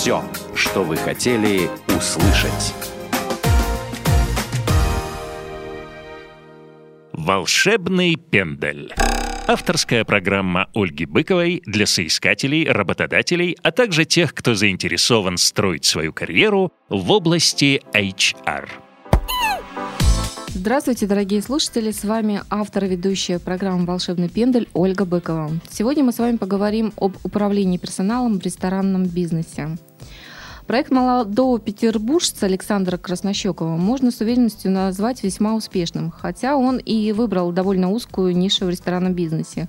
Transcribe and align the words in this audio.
Все, 0.00 0.24
что 0.54 0.82
вы 0.82 0.96
хотели 0.96 1.68
услышать. 1.94 2.74
«Волшебный 7.12 8.16
пендель». 8.16 8.94
Авторская 9.46 10.06
программа 10.06 10.70
Ольги 10.72 11.04
Быковой 11.04 11.62
для 11.66 11.84
соискателей, 11.84 12.66
работодателей, 12.66 13.58
а 13.62 13.72
также 13.72 14.06
тех, 14.06 14.32
кто 14.32 14.54
заинтересован 14.54 15.36
строить 15.36 15.84
свою 15.84 16.14
карьеру 16.14 16.72
в 16.88 17.10
области 17.10 17.82
HR. 17.92 18.70
Здравствуйте, 20.52 21.06
дорогие 21.06 21.42
слушатели! 21.42 21.92
С 21.92 22.02
вами 22.02 22.42
автор 22.50 22.84
и 22.84 22.88
ведущая 22.88 23.38
программы 23.38 23.86
«Волшебный 23.86 24.28
пендель» 24.28 24.68
Ольга 24.74 25.04
Быкова. 25.04 25.48
Сегодня 25.70 26.02
мы 26.02 26.12
с 26.12 26.18
вами 26.18 26.38
поговорим 26.38 26.92
об 26.96 27.16
управлении 27.22 27.78
персоналом 27.78 28.40
в 28.40 28.42
ресторанном 28.42 29.04
бизнесе. 29.04 29.78
Проект 30.66 30.90
молодого 30.90 31.58
петербуржца 31.58 32.46
Александра 32.46 32.96
Краснощекова 32.96 33.76
можно 33.76 34.10
с 34.10 34.20
уверенностью 34.20 34.72
назвать 34.72 35.22
весьма 35.22 35.54
успешным, 35.54 36.10
хотя 36.10 36.56
он 36.56 36.78
и 36.78 37.12
выбрал 37.12 37.52
довольно 37.52 37.90
узкую 37.90 38.36
нишу 38.36 38.66
в 38.66 38.70
ресторанном 38.70 39.14
бизнесе. 39.14 39.68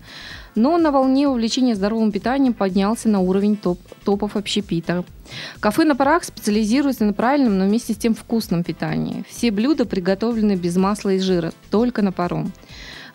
Но 0.56 0.78
на 0.78 0.92
волне 0.92 1.28
увлечения 1.28 1.76
здоровым 1.76 2.12
питанием 2.12 2.54
поднялся 2.54 3.08
на 3.08 3.20
уровень 3.20 3.56
топ 3.56 3.80
топов 4.04 4.36
общепита. 4.36 5.06
Кафе 5.60 5.86
на 5.86 5.96
парах 5.96 6.24
специализируется 6.24 7.06
на 7.06 7.14
правильном, 7.14 7.58
но 7.58 7.66
вместе 7.66 7.94
с 7.94 7.98
тем 7.98 8.14
вкусном 8.14 8.64
питании. 8.64 9.24
Все 9.30 9.52
блюда 9.52 9.86
приготовлены 9.86 10.56
без 10.56 10.76
масла 10.76 11.12
и 11.12 11.20
жира, 11.20 11.54
только 11.70 12.02
на 12.02 12.12
пару. 12.12 12.48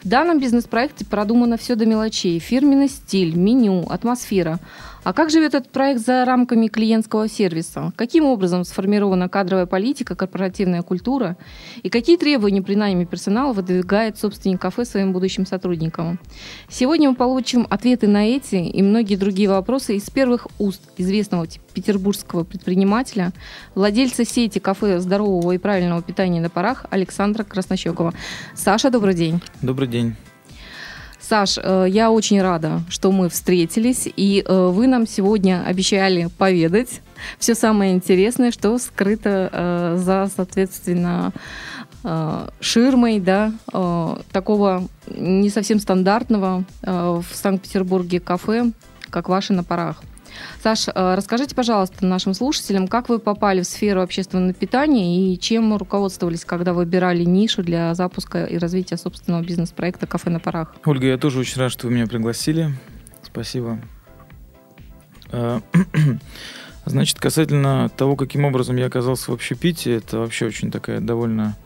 В 0.02 0.08
данном 0.08 0.38
бизнес-проекте 0.38 1.04
продумано 1.04 1.56
все 1.56 1.74
до 1.74 1.84
мелочей. 1.84 2.38
Фирменный 2.38 2.88
стиль, 2.88 3.34
меню, 3.34 3.86
атмосфера. 3.88 4.60
А 5.06 5.12
как 5.12 5.30
живет 5.30 5.54
этот 5.54 5.70
проект 5.70 6.04
за 6.04 6.24
рамками 6.24 6.66
клиентского 6.66 7.28
сервиса? 7.28 7.92
Каким 7.94 8.24
образом 8.24 8.64
сформирована 8.64 9.28
кадровая 9.28 9.64
политика, 9.64 10.16
корпоративная 10.16 10.82
культура? 10.82 11.36
И 11.84 11.90
какие 11.90 12.16
требования 12.16 12.60
при 12.60 12.74
найме 12.74 13.06
персонала 13.06 13.52
выдвигает 13.52 14.18
собственник 14.18 14.60
кафе 14.60 14.84
своим 14.84 15.12
будущим 15.12 15.46
сотрудникам? 15.46 16.18
Сегодня 16.68 17.08
мы 17.08 17.14
получим 17.14 17.68
ответы 17.70 18.08
на 18.08 18.26
эти 18.26 18.56
и 18.56 18.82
многие 18.82 19.14
другие 19.14 19.48
вопросы 19.48 19.94
из 19.94 20.10
первых 20.10 20.48
уст 20.58 20.82
известного 20.96 21.46
петербургского 21.72 22.42
предпринимателя, 22.42 23.30
владельца 23.76 24.24
сети 24.24 24.58
кафе 24.58 24.98
здорового 24.98 25.52
и 25.52 25.58
правильного 25.58 26.02
питания 26.02 26.40
на 26.40 26.50
парах 26.50 26.84
Александра 26.90 27.44
Краснощекова. 27.44 28.12
Саша, 28.56 28.90
добрый 28.90 29.14
день. 29.14 29.40
Добрый 29.62 29.86
день. 29.86 30.16
Саш, 31.28 31.58
э, 31.60 31.86
я 31.88 32.12
очень 32.12 32.40
рада, 32.40 32.82
что 32.88 33.10
мы 33.10 33.28
встретились, 33.28 34.06
и 34.06 34.44
э, 34.46 34.68
вы 34.72 34.86
нам 34.86 35.08
сегодня 35.08 35.64
обещали 35.66 36.28
поведать 36.38 37.00
все 37.40 37.56
самое 37.56 37.94
интересное, 37.94 38.52
что 38.52 38.78
скрыто 38.78 39.50
э, 39.52 39.96
за, 39.98 40.30
соответственно, 40.34 41.32
ширмой, 42.60 43.18
да, 43.18 43.52
такого 44.30 44.86
не 45.08 45.50
совсем 45.50 45.80
стандартного 45.80 46.62
в 46.82 47.24
Санкт-Петербурге 47.32 48.20
кафе, 48.20 48.70
как 49.10 49.28
ваши 49.28 49.52
на 49.52 49.64
парах. 49.64 50.00
Саш, 50.62 50.88
э, 50.88 51.14
расскажите, 51.14 51.54
пожалуйста, 51.54 52.04
нашим 52.06 52.34
слушателям, 52.34 52.88
как 52.88 53.08
вы 53.08 53.18
попали 53.18 53.60
в 53.62 53.66
сферу 53.66 54.02
общественного 54.02 54.52
питания 54.52 55.32
и 55.32 55.38
чем 55.38 55.76
руководствовались, 55.76 56.44
когда 56.44 56.72
выбирали 56.72 57.24
нишу 57.24 57.62
для 57.62 57.94
запуска 57.94 58.44
и 58.44 58.58
развития 58.58 58.96
собственного 58.96 59.42
бизнес-проекта 59.42 60.06
«Кафе 60.06 60.30
на 60.30 60.40
парах»? 60.40 60.74
Ольга, 60.84 61.06
я 61.06 61.18
тоже 61.18 61.38
очень 61.38 61.60
рад, 61.60 61.72
что 61.72 61.86
вы 61.86 61.94
меня 61.94 62.06
пригласили. 62.06 62.72
Спасибо. 63.22 63.78
Э, 65.30 65.60
значит, 66.86 67.18
касательно 67.18 67.90
того, 67.96 68.16
каким 68.16 68.44
образом 68.44 68.76
я 68.76 68.86
оказался 68.86 69.30
в 69.30 69.34
общепите, 69.34 69.94
это 69.94 70.18
вообще 70.18 70.46
очень 70.46 70.70
такая 70.70 71.00
довольно 71.00 71.56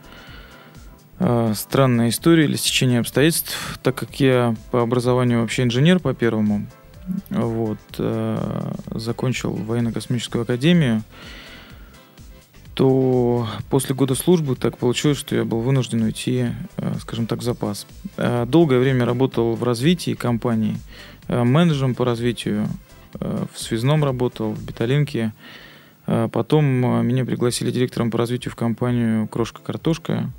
э, 1.19 1.53
странная 1.55 2.09
история 2.09 2.45
или 2.45 2.55
стечение 2.55 2.99
обстоятельств, 2.99 3.79
так 3.83 3.95
как 3.95 4.19
я 4.19 4.55
по 4.71 4.81
образованию 4.81 5.41
вообще 5.41 5.63
инженер 5.63 5.99
по 5.99 6.13
первому, 6.13 6.67
вот, 7.29 7.79
э, 7.97 8.73
закончил 8.91 9.51
военно-космическую 9.51 10.43
академию, 10.43 11.03
то 12.73 13.47
после 13.69 13.95
года 13.95 14.15
службы 14.15 14.55
так 14.55 14.77
получилось, 14.77 15.17
что 15.17 15.35
я 15.35 15.43
был 15.43 15.59
вынужден 15.59 16.03
уйти, 16.03 16.51
э, 16.77 16.93
скажем 17.01 17.27
так, 17.27 17.39
в 17.39 17.43
запас. 17.43 17.85
Э, 18.17 18.45
долгое 18.47 18.79
время 18.79 19.05
работал 19.05 19.55
в 19.55 19.63
развитии 19.63 20.13
компании, 20.13 20.77
менеджером 21.27 21.95
по 21.95 22.03
развитию, 22.03 22.67
в 23.13 23.57
связном 23.59 24.03
работал, 24.03 24.51
в 24.53 24.65
Беталинке. 24.65 25.33
Потом 26.05 26.65
меня 27.05 27.23
пригласили 27.23 27.71
директором 27.71 28.11
по 28.11 28.17
развитию 28.17 28.51
в 28.51 28.55
компанию 28.55 29.27
«Крошка-картошка», 29.27 30.29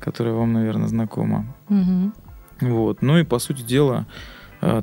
которая 0.00 0.34
вам, 0.34 0.52
наверное, 0.52 0.88
знакома. 0.88 1.46
Угу. 1.70 2.12
Вот. 2.62 3.00
Ну 3.00 3.18
и, 3.18 3.24
по 3.24 3.38
сути 3.38 3.62
дела, 3.62 4.06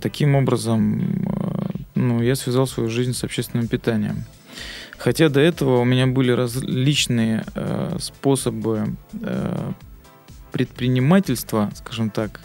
таким 0.02 0.36
образом, 0.36 1.26
а, 1.28 1.70
ну, 1.96 2.22
я 2.22 2.36
связал 2.36 2.68
свою 2.68 2.90
жизнь 2.90 3.14
с 3.14 3.24
общественным 3.24 3.68
питанием. 3.68 4.24
Хотя 4.98 5.30
до 5.30 5.40
этого 5.40 5.80
у 5.80 5.84
меня 5.84 6.08
были 6.08 6.32
различные 6.32 7.44
э, 7.56 7.98
способы 8.00 8.96
э, 9.22 9.72
предпринимательства, 10.52 11.72
скажем 11.76 12.10
так, 12.10 12.40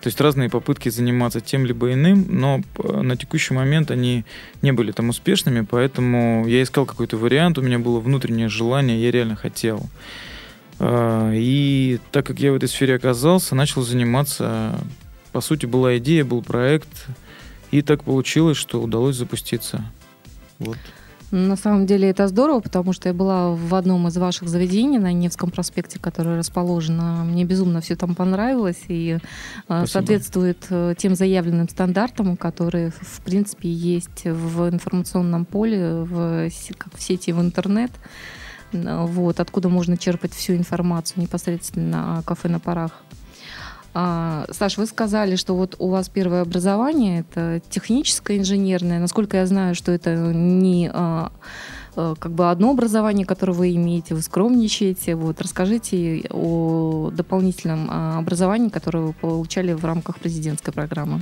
то 0.00 0.08
есть 0.08 0.20
разные 0.20 0.50
попытки 0.50 0.90
заниматься 0.90 1.40
тем 1.40 1.64
либо 1.64 1.92
иным, 1.92 2.26
но 2.28 2.60
на 2.84 3.16
текущий 3.16 3.54
момент 3.54 3.90
они 3.90 4.24
не 4.60 4.70
были 4.70 4.92
там 4.92 5.08
успешными, 5.08 5.62
поэтому 5.62 6.46
я 6.46 6.62
искал 6.62 6.84
какой-то 6.84 7.16
вариант, 7.16 7.56
у 7.56 7.62
меня 7.62 7.78
было 7.78 8.00
внутреннее 8.00 8.48
желание, 8.48 9.02
я 9.02 9.10
реально 9.10 9.34
хотел. 9.34 9.88
И 10.82 11.98
так 12.12 12.26
как 12.26 12.38
я 12.38 12.52
в 12.52 12.56
этой 12.56 12.68
сфере 12.68 12.96
оказался, 12.96 13.54
начал 13.54 13.80
заниматься 13.80 14.78
по 15.34 15.40
сути, 15.40 15.66
была 15.66 15.98
идея, 15.98 16.24
был 16.24 16.42
проект, 16.42 17.08
и 17.72 17.82
так 17.82 18.04
получилось, 18.04 18.56
что 18.56 18.80
удалось 18.80 19.16
запуститься. 19.16 19.84
Вот. 20.60 20.76
На 21.32 21.56
самом 21.56 21.86
деле 21.86 22.08
это 22.08 22.28
здорово, 22.28 22.60
потому 22.60 22.92
что 22.92 23.08
я 23.08 23.14
была 23.14 23.50
в 23.50 23.74
одном 23.74 24.06
из 24.06 24.16
ваших 24.16 24.48
заведений 24.48 25.00
на 25.00 25.12
Невском 25.12 25.50
проспекте, 25.50 25.98
которое 25.98 26.38
расположено. 26.38 27.24
Мне 27.24 27.44
безумно 27.44 27.80
все 27.80 27.96
там 27.96 28.14
понравилось 28.14 28.80
и 28.86 29.18
э, 29.18 29.18
Спасибо. 29.64 29.86
соответствует 29.86 30.66
э, 30.70 30.94
тем 30.96 31.16
заявленным 31.16 31.68
стандартам, 31.68 32.36
которые, 32.36 32.92
в 32.92 33.20
принципе, 33.22 33.68
есть 33.68 34.26
в 34.26 34.68
информационном 34.68 35.46
поле, 35.46 35.94
в, 36.04 36.48
как 36.78 36.94
в 36.94 37.02
сети 37.02 37.32
в 37.32 37.40
интернет. 37.40 37.90
Вот, 38.72 39.40
откуда 39.40 39.68
можно 39.68 39.96
черпать 39.96 40.32
всю 40.32 40.54
информацию 40.54 41.22
непосредственно 41.22 42.18
о 42.18 42.22
кафе 42.22 42.48
на 42.48 42.60
парах. 42.60 42.92
А, 43.96 44.46
Саш, 44.50 44.76
вы 44.76 44.86
сказали, 44.86 45.36
что 45.36 45.54
вот 45.54 45.76
у 45.78 45.88
вас 45.88 46.08
первое 46.08 46.42
образование 46.42 47.20
это 47.20 47.62
техническое 47.70 48.38
инженерное. 48.38 48.98
Насколько 48.98 49.36
я 49.36 49.46
знаю, 49.46 49.76
что 49.76 49.92
это 49.92 50.16
не 50.34 50.90
а, 50.92 51.30
а, 51.94 52.16
как 52.16 52.32
бы 52.32 52.50
одно 52.50 52.72
образование, 52.72 53.24
которое 53.24 53.52
вы 53.52 53.72
имеете, 53.76 54.16
вы 54.16 54.22
скромничаете. 54.22 55.14
Вот 55.14 55.40
расскажите 55.40 56.24
о 56.30 57.12
дополнительном 57.12 57.88
образовании, 58.18 58.68
которое 58.68 59.04
вы 59.04 59.12
получали 59.12 59.72
в 59.72 59.84
рамках 59.84 60.18
президентской 60.18 60.72
программы. 60.72 61.20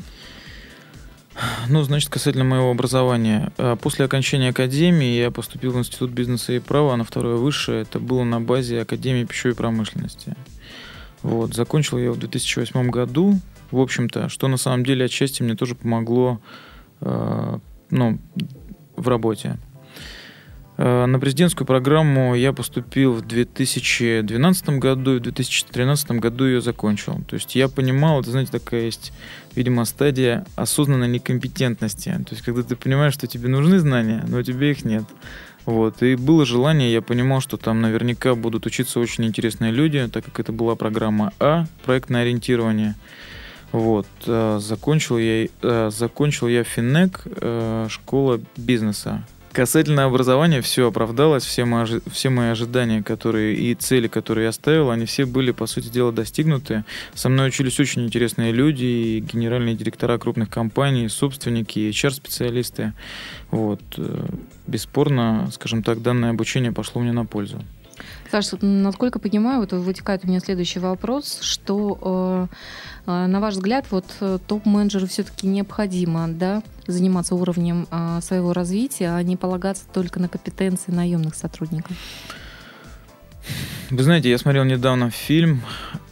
Ну, 1.68 1.82
значит, 1.82 2.08
касательно 2.10 2.44
моего 2.44 2.70
образования. 2.70 3.52
После 3.80 4.04
окончания 4.04 4.50
академии 4.50 5.16
я 5.16 5.30
поступил 5.30 5.72
в 5.72 5.78
Институт 5.78 6.10
бизнеса 6.10 6.52
и 6.52 6.58
права 6.58 6.96
на 6.96 7.04
второе 7.04 7.36
высшее. 7.36 7.82
Это 7.82 7.98
было 7.98 8.22
на 8.22 8.40
базе 8.40 8.82
Академии 8.82 9.24
пищевой 9.24 9.54
промышленности. 9.54 10.36
Вот, 11.22 11.54
закончил 11.54 11.98
я 11.98 12.12
в 12.12 12.18
2008 12.18 12.90
году, 12.90 13.38
в 13.70 13.78
общем-то, 13.78 14.28
что 14.28 14.48
на 14.48 14.56
самом 14.56 14.84
деле 14.84 15.06
отчасти 15.06 15.42
мне 15.42 15.54
тоже 15.54 15.74
помогло 15.74 16.40
э, 17.00 17.58
ну, 17.90 18.18
в 18.96 19.08
работе. 19.08 19.58
Э, 20.78 21.06
на 21.06 21.20
президентскую 21.20 21.66
программу 21.66 22.34
я 22.34 22.52
поступил 22.52 23.12
в 23.12 23.22
2012 23.22 24.68
году 24.78 25.16
и 25.16 25.18
в 25.18 25.22
2013 25.22 26.10
году 26.12 26.44
ее 26.44 26.60
закончил. 26.60 27.22
То 27.28 27.34
есть 27.34 27.54
я 27.54 27.68
понимал, 27.68 28.20
это, 28.20 28.30
знаете, 28.30 28.52
такая 28.52 28.82
есть, 28.82 29.12
видимо, 29.54 29.84
стадия 29.84 30.44
осознанной 30.56 31.08
некомпетентности. 31.08 32.10
То 32.10 32.32
есть 32.34 32.42
когда 32.42 32.62
ты 32.62 32.74
понимаешь, 32.76 33.14
что 33.14 33.26
тебе 33.26 33.48
нужны 33.48 33.78
знания, 33.78 34.24
но 34.26 34.38
у 34.38 34.42
тебя 34.42 34.70
их 34.70 34.84
нет. 34.84 35.04
Вот. 35.64 36.02
И 36.02 36.16
было 36.16 36.44
желание, 36.44 36.92
я 36.92 37.02
понимал, 37.02 37.40
что 37.40 37.56
там 37.56 37.80
наверняка 37.80 38.34
будут 38.34 38.66
учиться 38.66 39.00
очень 39.00 39.24
интересные 39.24 39.72
люди, 39.72 40.08
так 40.12 40.24
как 40.24 40.40
это 40.40 40.52
была 40.52 40.74
программа 40.74 41.32
А, 41.38 41.66
проектное 41.84 42.22
ориентирование. 42.22 42.94
Вот. 43.70 44.06
Э, 44.26 44.58
закончил 44.60 45.18
я, 45.18 45.48
э, 45.62 45.90
закончил 45.92 46.48
я 46.48 46.62
Финек, 46.62 47.22
э, 47.24 47.86
школа 47.88 48.40
бизнеса. 48.56 49.24
Касательно 49.52 50.06
образования 50.06 50.62
все 50.62 50.88
оправдалось, 50.88 51.44
все 51.44 51.66
мои, 51.66 52.00
все 52.10 52.30
мои 52.30 52.48
ожидания, 52.48 53.02
которые 53.02 53.54
и 53.54 53.74
цели, 53.74 54.08
которые 54.08 54.46
я 54.46 54.52
ставил, 54.52 54.90
они 54.90 55.04
все 55.04 55.26
были, 55.26 55.50
по 55.50 55.66
сути 55.66 55.88
дела, 55.88 56.10
достигнуты. 56.10 56.84
Со 57.12 57.28
мной 57.28 57.48
учились 57.48 57.78
очень 57.78 58.06
интересные 58.06 58.50
люди, 58.50 58.84
и 58.84 59.20
генеральные 59.20 59.74
директора 59.74 60.16
крупных 60.16 60.48
компаний, 60.48 61.06
собственники, 61.08 61.90
HR-специалисты. 61.90 62.94
Вот. 63.50 63.82
Бесспорно, 64.66 65.50
скажем 65.52 65.82
так, 65.82 66.02
данное 66.02 66.30
обучение 66.30 66.72
пошло 66.72 67.00
мне 67.00 67.12
на 67.12 67.24
пользу. 67.24 67.62
Саша, 68.30 68.56
насколько 68.64 69.18
понимаю, 69.18 69.60
вот 69.60 69.72
вытекает 69.72 70.24
у 70.24 70.28
меня 70.28 70.40
следующий 70.40 70.78
вопрос, 70.78 71.40
что 71.42 72.48
э, 73.06 73.10
э, 73.10 73.26
на 73.26 73.40
ваш 73.40 73.54
взгляд, 73.54 73.86
вот 73.90 74.06
э, 74.20 74.38
топ-менеджеру 74.46 75.06
все-таки 75.06 75.46
необходимо 75.46 76.28
да, 76.28 76.62
заниматься 76.86 77.34
уровнем 77.34 77.86
своего 78.22 78.52
развития, 78.52 79.10
а 79.10 79.22
не 79.22 79.36
полагаться 79.36 79.84
только 79.92 80.18
на 80.18 80.28
компетенции 80.28 80.92
наемных 80.92 81.34
сотрудников? 81.34 81.96
Вы 83.90 84.02
знаете, 84.02 84.30
я 84.30 84.38
смотрел 84.38 84.64
недавно 84.64 85.10
фильм 85.10 85.60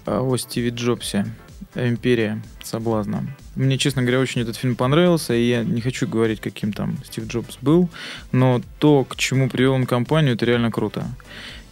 о 0.05 0.37
Стиве 0.37 0.70
Джобсе 0.70 1.26
«Империя 1.75 2.43
соблазна». 2.62 3.25
Мне, 3.61 3.77
честно 3.77 4.01
говоря, 4.01 4.21
очень 4.21 4.41
этот 4.41 4.57
фильм 4.57 4.75
понравился, 4.75 5.35
и 5.35 5.43
я 5.43 5.62
не 5.62 5.83
хочу 5.83 6.09
говорить, 6.09 6.41
каким 6.41 6.73
там 6.73 6.97
Стив 7.05 7.27
Джобс 7.27 7.59
был, 7.61 7.91
но 8.33 8.62
то, 8.79 9.05
к 9.05 9.17
чему 9.17 9.51
привел 9.51 9.75
он 9.75 9.85
компанию, 9.85 10.33
это 10.33 10.47
реально 10.47 10.71
круто. 10.71 11.05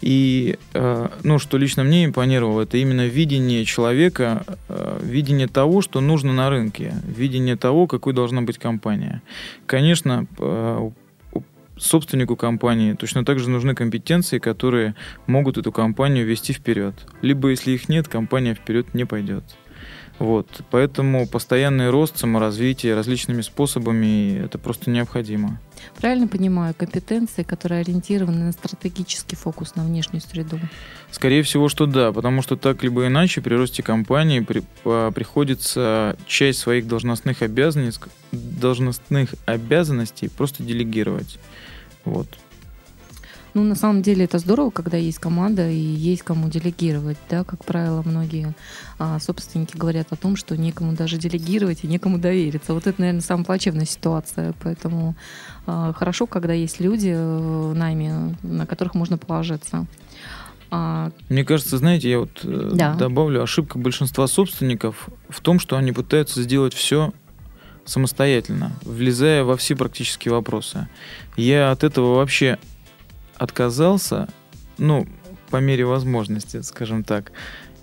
И, 0.02 0.58
э, 0.74 1.08
ну, 1.22 1.38
что 1.38 1.56
лично 1.56 1.84
мне 1.84 2.04
импонировало, 2.04 2.60
это 2.60 2.76
именно 2.76 3.06
видение 3.06 3.64
человека, 3.64 4.44
э, 4.68 5.00
видение 5.02 5.48
того, 5.48 5.80
что 5.80 6.02
нужно 6.02 6.34
на 6.34 6.50
рынке, 6.50 6.92
видение 7.06 7.56
того, 7.56 7.86
какой 7.86 8.12
должна 8.12 8.42
быть 8.42 8.58
компания. 8.58 9.22
Конечно, 9.64 10.26
э, 10.38 10.90
собственнику 11.78 12.36
компании 12.36 12.92
точно 12.92 13.24
так 13.24 13.38
же 13.38 13.48
нужны 13.48 13.74
компетенции, 13.74 14.38
которые 14.38 14.94
могут 15.26 15.56
эту 15.56 15.72
компанию 15.72 16.26
вести 16.26 16.52
вперед. 16.52 16.94
Либо, 17.22 17.48
если 17.48 17.70
их 17.70 17.88
нет, 17.88 18.08
компания 18.08 18.54
вперед 18.54 18.92
не 18.92 19.06
пойдет. 19.06 19.44
Вот. 20.18 20.48
Поэтому 20.70 21.26
постоянный 21.28 21.90
рост, 21.90 22.18
саморазвитие 22.18 22.94
различными 22.94 23.40
способами– 23.40 24.40
это 24.44 24.58
просто 24.58 24.90
необходимо. 24.90 25.60
Правильно 25.96 26.26
понимаю, 26.26 26.74
компетенции, 26.76 27.44
которые 27.44 27.82
ориентированы 27.82 28.46
на 28.46 28.52
стратегический 28.52 29.36
фокус 29.36 29.76
на 29.76 29.84
внешнюю 29.84 30.20
среду? 30.20 30.58
Скорее 31.12 31.42
всего, 31.42 31.68
что 31.68 31.86
да, 31.86 32.12
потому 32.12 32.42
что 32.42 32.56
так 32.56 32.82
либо 32.82 33.06
иначе 33.06 33.40
при 33.40 33.54
росте 33.54 33.82
компании 33.82 34.40
при, 34.40 34.64
по, 34.82 35.12
приходится 35.14 36.16
часть 36.26 36.58
своих 36.58 36.88
должностных 36.88 37.42
обязанностей, 37.42 38.10
должностных 38.32 39.34
обязанностей 39.46 40.28
просто 40.28 40.64
делегировать. 40.64 41.38
Вот. 42.04 42.26
Ну, 43.54 43.64
на 43.64 43.74
самом 43.74 44.02
деле 44.02 44.24
это 44.24 44.38
здорово, 44.38 44.70
когда 44.70 44.96
есть 44.96 45.18
команда 45.18 45.68
и 45.70 45.76
есть 45.76 46.22
кому 46.22 46.48
делегировать, 46.48 47.16
да, 47.30 47.44
как 47.44 47.64
правило, 47.64 48.02
многие 48.04 48.54
а, 48.98 49.18
собственники 49.18 49.76
говорят 49.76 50.08
о 50.10 50.16
том, 50.16 50.36
что 50.36 50.56
некому 50.56 50.92
даже 50.92 51.16
делегировать 51.16 51.84
и 51.84 51.86
некому 51.86 52.18
довериться. 52.18 52.74
Вот 52.74 52.86
это, 52.86 53.00
наверное, 53.00 53.22
самая 53.22 53.44
плачевная 53.44 53.86
ситуация, 53.86 54.54
поэтому 54.62 55.16
а, 55.66 55.92
хорошо, 55.92 56.26
когда 56.26 56.52
есть 56.52 56.80
люди 56.80 57.14
в 57.14 57.74
найме, 57.74 58.36
на 58.42 58.66
которых 58.66 58.94
можно 58.94 59.18
положиться. 59.18 59.86
А... 60.70 61.10
Мне 61.28 61.44
кажется, 61.44 61.78
знаете, 61.78 62.10
я 62.10 62.18
вот 62.18 62.40
э, 62.42 62.70
да. 62.74 62.94
добавлю, 62.94 63.42
ошибка 63.42 63.78
большинства 63.78 64.26
собственников 64.26 65.08
в 65.28 65.40
том, 65.40 65.60
что 65.60 65.76
они 65.76 65.92
пытаются 65.92 66.42
сделать 66.42 66.74
все 66.74 67.12
самостоятельно, 67.86 68.72
влезая 68.82 69.44
во 69.44 69.56
все 69.56 69.74
практические 69.74 70.32
вопросы. 70.32 70.88
Я 71.36 71.70
от 71.70 71.84
этого 71.84 72.16
вообще 72.16 72.58
отказался, 73.38 74.28
ну, 74.78 75.06
по 75.50 75.58
мере 75.58 75.84
возможности, 75.84 76.60
скажем 76.62 77.04
так. 77.04 77.32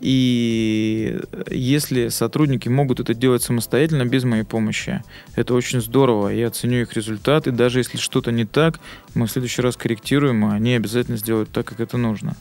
И 0.01 1.19
если 1.49 2.09
сотрудники 2.09 2.67
могут 2.67 2.99
это 2.99 3.13
делать 3.13 3.41
самостоятельно, 3.43 4.05
без 4.05 4.23
моей 4.23 4.43
помощи, 4.43 5.01
это 5.35 5.53
очень 5.53 5.81
здорово. 5.81 6.29
Я 6.29 6.49
ценю 6.51 6.81
их 6.81 6.93
результаты. 6.93 7.51
Даже 7.51 7.79
если 7.79 7.97
что-то 7.97 8.31
не 8.31 8.45
так, 8.45 8.79
мы 9.13 9.25
в 9.25 9.31
следующий 9.31 9.61
раз 9.61 9.77
корректируем, 9.77 10.45
и 10.45 10.53
они 10.53 10.73
обязательно 10.73 11.17
сделают 11.17 11.49
так, 11.49 11.65
как 11.65 11.79
это 11.79 11.97
нужно. 11.97 12.35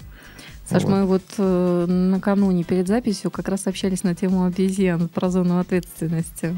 Саш, 0.69 0.83
вот. 0.83 0.91
мы 0.91 1.05
вот 1.05 1.23
э, 1.39 1.87
накануне 1.87 2.65
перед 2.65 2.89
записью 2.89 3.31
как 3.31 3.49
раз 3.49 3.67
общались 3.67 4.03
на 4.03 4.15
тему 4.15 4.45
обезьян 4.45 5.09
про 5.09 5.31
зону 5.31 5.59
ответственности 5.59 6.55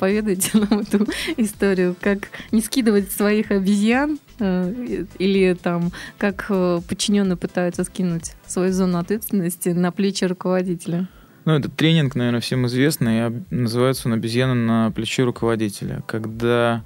поведайте 0.00 0.50
нам 0.54 0.80
эту 0.80 1.06
историю, 1.36 1.94
как 2.00 2.30
не 2.50 2.62
скидывать 2.62 3.12
своих 3.12 3.50
обезьян 3.50 4.18
или 4.40 5.54
там 5.54 5.92
как 6.18 6.46
э, 6.48 6.80
подчиненные 6.88 7.36
пытаются 7.36 7.84
скинуть 7.84 8.32
свою 8.46 8.72
зону 8.72 8.98
ответственности 8.98 9.70
на 9.70 9.92
плечи 9.92 10.24
руководителя. 10.24 11.08
Ну, 11.44 11.52
этот 11.52 11.74
тренинг, 11.74 12.14
наверное, 12.14 12.40
всем 12.40 12.66
известный, 12.66 13.44
называется 13.50 14.08
он 14.08 14.14
«Обезьяна 14.14 14.54
на 14.54 14.90
плече 14.90 15.24
руководителя», 15.24 16.02
когда 16.06 16.82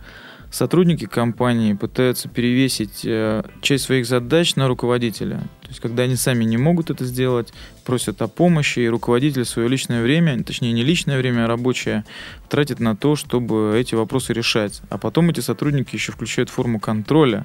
сотрудники 0.50 1.06
компании 1.06 1.74
пытаются 1.74 2.28
перевесить 2.28 3.04
э, 3.04 3.42
часть 3.60 3.84
своих 3.84 4.06
задач 4.06 4.54
на 4.54 4.68
руководителя. 4.68 5.42
Есть, 5.74 5.82
когда 5.82 6.04
они 6.04 6.14
сами 6.14 6.44
не 6.44 6.56
могут 6.56 6.90
это 6.90 7.04
сделать, 7.04 7.52
просят 7.84 8.22
о 8.22 8.28
помощи, 8.28 8.78
и 8.78 8.88
руководитель 8.88 9.44
свое 9.44 9.68
личное 9.68 10.02
время, 10.02 10.40
точнее, 10.44 10.72
не 10.72 10.84
личное 10.84 11.18
время, 11.18 11.44
а 11.44 11.48
рабочее, 11.48 12.04
тратит 12.48 12.78
на 12.78 12.94
то, 12.94 13.16
чтобы 13.16 13.74
эти 13.76 13.96
вопросы 13.96 14.32
решать. 14.32 14.82
А 14.88 14.98
потом 14.98 15.30
эти 15.30 15.40
сотрудники 15.40 15.96
еще 15.96 16.12
включают 16.12 16.48
форму 16.48 16.78
контроля 16.78 17.44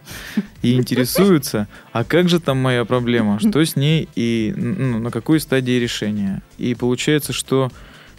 и 0.61 0.75
интересуются, 0.75 1.67
а 1.91 2.03
как 2.03 2.29
же 2.29 2.39
там 2.39 2.59
моя 2.59 2.85
проблема, 2.85 3.39
что 3.39 3.65
с 3.65 3.75
ней 3.75 4.07
и 4.15 4.53
ну, 4.55 4.99
на 4.99 5.09
какой 5.09 5.39
стадии 5.39 5.79
решения. 5.79 6.43
И 6.59 6.75
получается, 6.75 7.33
что 7.33 7.71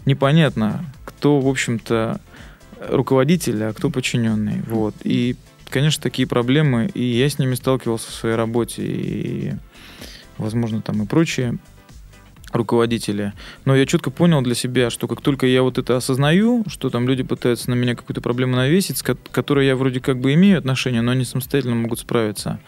непонятно, 0.07 0.85
кто, 1.05 1.39
в 1.39 1.47
общем-то, 1.47 2.21
руководитель, 2.81 3.63
а 3.63 3.73
кто 3.73 3.91
подчиненный. 3.91 4.63
Вот. 4.67 4.97
И, 5.05 5.37
конечно, 5.69 6.03
такие 6.03 6.27
проблемы, 6.27 6.91
и 6.93 7.05
я 7.05 7.31
с 7.31 7.39
ними 7.39 7.55
сталкивался 7.55 8.11
в 8.11 8.15
своей 8.15 8.35
работе, 8.35 8.83
и, 8.85 9.53
возможно, 10.41 10.83
там 10.83 11.03
и 11.03 11.07
прочие 11.07 11.59
руководители. 12.53 13.33
Но 13.65 13.77
я 13.77 13.87
четко 13.87 14.11
понял 14.11 14.43
для 14.43 14.55
себя, 14.55 14.91
что 14.91 15.07
как 15.07 15.21
только 15.21 15.47
я 15.47 15.63
вот 15.63 15.79
это 15.79 15.97
осознаю, 15.97 16.65
что 16.67 16.91
там 16.91 17.09
люди 17.09 17.23
пытаются 17.23 17.71
на 17.71 17.75
меня 17.75 17.95
какую-то 17.95 18.21
проблему 18.21 18.57
навесить, 18.57 18.99
с 18.99 19.03
которой 19.03 19.67
я 19.67 19.77
вроде 19.77 20.01
как 20.01 20.21
бы 20.21 20.35
имею 20.35 20.59
отношение, 20.59 21.03
но 21.03 21.13
они 21.13 21.25
самостоятельно 21.25 21.77
могут 21.77 22.01
справиться, 22.01 22.61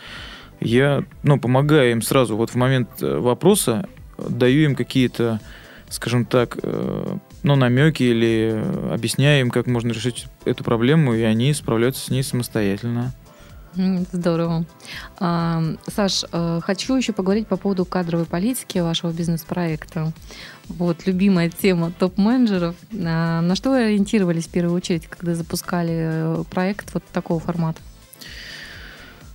я 0.60 1.04
ну, 1.22 1.40
помогаю 1.40 1.92
им 1.92 2.02
сразу 2.02 2.36
вот 2.36 2.50
в 2.50 2.54
момент 2.54 2.88
э, 3.00 3.18
вопроса, 3.18 3.88
даю 4.16 4.62
им 4.62 4.76
какие-то, 4.76 5.40
скажем 5.88 6.24
так, 6.24 6.58
э, 6.62 7.16
ну, 7.42 7.56
намеки 7.56 8.04
или 8.04 8.62
объясняю 8.92 9.40
им, 9.40 9.50
как 9.50 9.66
можно 9.66 9.90
решить 9.90 10.26
эту 10.44 10.62
проблему, 10.62 11.14
и 11.14 11.22
они 11.22 11.52
справляются 11.52 12.06
с 12.06 12.10
ней 12.10 12.22
самостоятельно. 12.22 13.12
Здорово. 13.74 14.64
А, 15.18 15.62
Саш, 15.86 16.24
э, 16.30 16.60
хочу 16.62 16.94
еще 16.94 17.12
поговорить 17.12 17.46
по 17.46 17.56
поводу 17.56 17.84
кадровой 17.84 18.26
политики 18.26 18.78
вашего 18.78 19.12
бизнес-проекта. 19.12 20.12
Вот, 20.68 21.06
любимая 21.06 21.48
тема 21.48 21.92
топ-менеджеров. 21.98 22.76
А, 22.92 23.40
на 23.40 23.56
что 23.56 23.70
вы 23.70 23.84
ориентировались 23.84 24.46
в 24.46 24.50
первую 24.50 24.76
очередь, 24.76 25.06
когда 25.06 25.34
запускали 25.34 25.92
э, 25.94 26.44
проект 26.50 26.92
вот 26.92 27.02
такого 27.12 27.40
формата? 27.40 27.80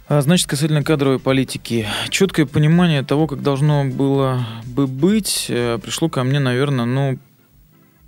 А, 0.09 0.21
значит, 0.21 0.47
касательно 0.47 0.83
кадровой 0.83 1.19
политики. 1.19 1.85
Четкое 2.09 2.45
понимание 2.45 3.03
того, 3.03 3.27
как 3.27 3.41
должно 3.41 3.85
было 3.85 4.45
бы 4.65 4.87
быть, 4.87 5.47
э, 5.49 5.79
пришло 5.83 6.09
ко 6.09 6.23
мне, 6.23 6.39
наверное, 6.39 6.85
ну, 6.85 7.17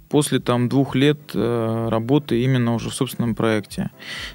после 0.10 0.40
там 0.40 0.68
двух 0.68 0.96
лет 0.96 1.20
э, 1.34 1.88
работы 1.90 2.42
именно 2.42 2.74
уже 2.74 2.90
в 2.90 2.94
собственном 2.94 3.36
проекте. 3.36 3.92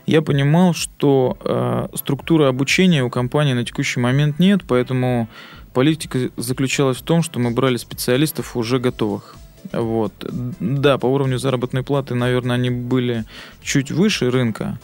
Я 0.06 0.22
понимал, 0.22 0.72
что 0.72 1.36
э, 1.44 1.96
структуры 1.96 2.46
обучения 2.46 3.02
у 3.02 3.10
компании 3.10 3.52
на 3.52 3.64
текущий 3.64 4.00
момент 4.00 4.38
нет, 4.38 4.62
поэтому 4.66 5.28
политика 5.72 6.30
заключалась 6.36 6.98
в 6.98 7.02
том, 7.02 7.22
что 7.22 7.40
мы 7.40 7.50
брали 7.50 7.76
специалистов 7.76 8.56
уже 8.56 8.78
готовых. 8.78 9.36
Вот. 9.72 10.12
Да, 10.60 10.98
по 10.98 11.06
уровню 11.06 11.38
заработной 11.38 11.82
платы, 11.82 12.14
наверное, 12.14 12.56
они 12.56 12.70
были 12.70 13.24
чуть 13.62 13.90
выше 13.90 14.30
рынка, 14.30 14.78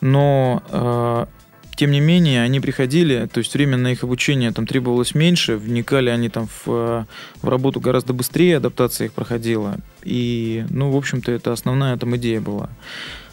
но 0.00 0.62
э, 0.70 1.26
тем 1.76 1.90
не 1.90 2.00
менее, 2.00 2.42
они 2.42 2.60
приходили, 2.60 3.28
то 3.32 3.38
есть 3.38 3.54
время 3.54 3.76
на 3.76 3.92
их 3.92 4.04
обучение 4.04 4.52
там 4.52 4.66
требовалось 4.66 5.14
меньше, 5.14 5.56
вникали 5.56 6.10
они 6.10 6.28
там 6.28 6.48
в, 6.64 7.06
в 7.42 7.48
работу 7.48 7.80
гораздо 7.80 8.12
быстрее, 8.12 8.58
адаптация 8.58 9.06
их 9.06 9.12
проходила. 9.12 9.76
И, 10.02 10.64
ну, 10.70 10.90
в 10.90 10.96
общем-то, 10.96 11.32
это 11.32 11.52
основная 11.52 11.96
там 11.96 12.16
идея 12.16 12.40
была. 12.40 12.70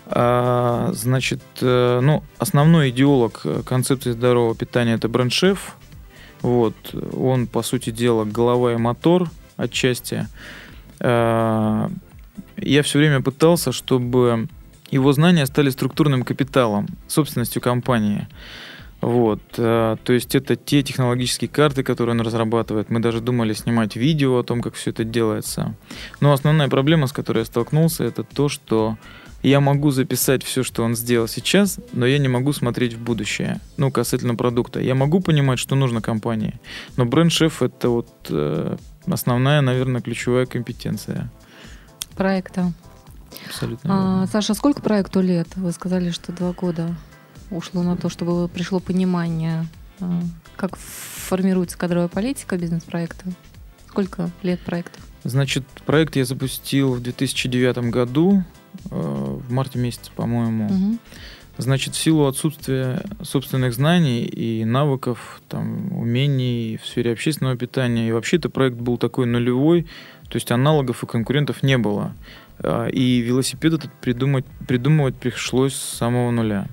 А, 0.07 0.91
значит, 0.93 1.41
э, 1.61 1.99
ну, 2.01 2.23
основной 2.39 2.89
идеолог 2.89 3.45
концепции 3.65 4.11
здорового 4.11 4.55
питания 4.55 4.93
это 4.93 5.07
бренд-шеф. 5.07 5.75
Вот, 6.41 6.75
он, 7.13 7.47
по 7.47 7.61
сути 7.61 7.89
дела, 7.91 8.23
голова 8.25 8.73
и 8.73 8.77
мотор 8.77 9.29
отчасти. 9.57 10.27
А, 10.99 11.91
я 12.57 12.83
все 12.83 12.99
время 12.99 13.21
пытался, 13.21 13.71
чтобы 13.71 14.47
его 14.91 15.11
знания 15.13 15.45
стали 15.45 15.69
структурным 15.69 16.23
капиталом, 16.23 16.87
собственностью 17.07 17.61
компании. 17.61 18.27
Вот, 19.01 19.41
э, 19.57 19.95
то 20.03 20.13
есть 20.13 20.35
это 20.35 20.57
те 20.57 20.83
технологические 20.83 21.49
карты, 21.49 21.83
которые 21.83 22.15
он 22.15 22.21
разрабатывает. 22.21 22.89
Мы 22.89 22.99
даже 22.99 23.21
думали 23.21 23.53
снимать 23.53 23.95
видео 23.95 24.39
о 24.39 24.43
том, 24.43 24.61
как 24.61 24.73
все 24.73 24.89
это 24.89 25.05
делается. 25.05 25.73
Но 26.19 26.33
основная 26.33 26.67
проблема, 26.67 27.07
с 27.07 27.13
которой 27.13 27.39
я 27.39 27.45
столкнулся, 27.45 28.03
это 28.03 28.23
то, 28.23 28.49
что 28.49 28.97
я 29.41 29.61
могу 29.61 29.91
записать 29.91 30.43
все, 30.43 30.63
что 30.63 30.83
он 30.83 30.95
сделал 30.95 31.29
сейчас, 31.29 31.79
но 31.93 32.05
я 32.05 32.17
не 32.17 32.27
могу 32.27 32.51
смотреть 32.51 32.95
в 32.95 33.01
будущее. 33.01 33.61
Ну, 33.77 33.89
касательно 33.89 34.35
продукта. 34.35 34.81
Я 34.81 34.95
могу 34.95 35.21
понимать, 35.21 35.59
что 35.59 35.75
нужно 35.75 36.01
компании, 36.01 36.59
но 36.97 37.05
бренд-шеф 37.05 37.61
это 37.61 37.89
вот 37.89 38.09
э, 38.29 38.75
основная, 39.07 39.61
наверное, 39.61 40.01
ключевая 40.01 40.45
компетенция. 40.45 41.31
Проекта. 42.17 42.73
Абсолютно. 43.47 44.23
А, 44.23 44.27
Саша, 44.27 44.53
сколько 44.53 44.81
проекту 44.81 45.21
лет? 45.21 45.47
Вы 45.55 45.71
сказали, 45.71 46.11
что 46.11 46.31
два 46.31 46.53
года 46.53 46.95
ушло 47.51 47.83
на 47.83 47.97
то, 47.97 48.09
чтобы 48.09 48.47
пришло 48.47 48.79
понимание, 48.79 49.65
а, 49.99 50.21
как 50.55 50.75
формируется 50.77 51.77
кадровая 51.77 52.07
политика 52.07 52.57
бизнес-проекта. 52.57 53.25
Сколько 53.87 54.29
лет 54.43 54.59
проекту? 54.61 54.99
Значит, 55.23 55.63
проект 55.85 56.15
я 56.15 56.25
запустил 56.25 56.93
в 56.93 57.01
2009 57.01 57.89
году, 57.89 58.43
э, 58.89 58.95
в 58.95 59.51
марте 59.51 59.79
месяце, 59.79 60.11
по-моему. 60.15 60.67
Угу. 60.67 60.97
Значит, 61.57 61.93
в 61.93 61.97
силу 61.97 62.25
отсутствия 62.27 63.03
собственных 63.21 63.73
знаний 63.73 64.23
и 64.23 64.63
навыков, 64.63 65.41
там, 65.49 65.91
умений 65.91 66.79
в 66.81 66.87
сфере 66.87 67.11
общественного 67.11 67.57
питания, 67.57 68.07
и 68.07 68.11
вообще 68.13 68.37
это 68.37 68.49
проект 68.49 68.77
был 68.77 68.97
такой 68.97 69.25
нулевой, 69.25 69.83
то 70.29 70.37
есть 70.37 70.51
аналогов 70.51 71.03
и 71.03 71.07
конкурентов 71.07 71.61
не 71.61 71.77
было. 71.77 72.13
А, 72.61 72.87
и 72.87 73.19
велосипед 73.19 73.73
этот 73.73 73.91
придумать, 74.01 74.45
придумывать 74.67 75.15
пришлось 75.15 75.75
с 75.75 75.97
самого 75.97 76.31
нуля. 76.31 76.67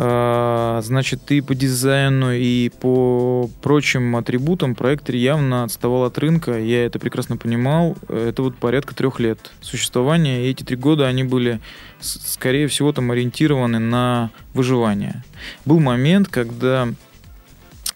А, 0.00 0.80
значит, 0.82 1.28
и 1.32 1.40
по 1.40 1.56
дизайну, 1.56 2.30
и 2.32 2.68
по 2.68 3.50
прочим 3.62 4.14
атрибутам 4.14 4.76
проект 4.76 5.10
явно 5.10 5.64
отставал 5.64 6.04
от 6.04 6.16
рынка. 6.18 6.56
Я 6.56 6.86
это 6.86 7.00
прекрасно 7.00 7.36
понимал. 7.36 7.96
Это 8.08 8.42
вот 8.42 8.56
порядка 8.56 8.94
трех 8.94 9.18
лет 9.18 9.50
существования. 9.60 10.46
И 10.46 10.50
эти 10.50 10.62
три 10.62 10.76
года 10.76 11.08
они 11.08 11.24
были, 11.24 11.58
скорее 11.98 12.68
всего, 12.68 12.92
там 12.92 13.10
ориентированы 13.10 13.80
на 13.80 14.30
выживание. 14.54 15.24
Был 15.64 15.80
момент, 15.80 16.28
когда 16.28 16.88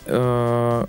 э, 0.06 0.86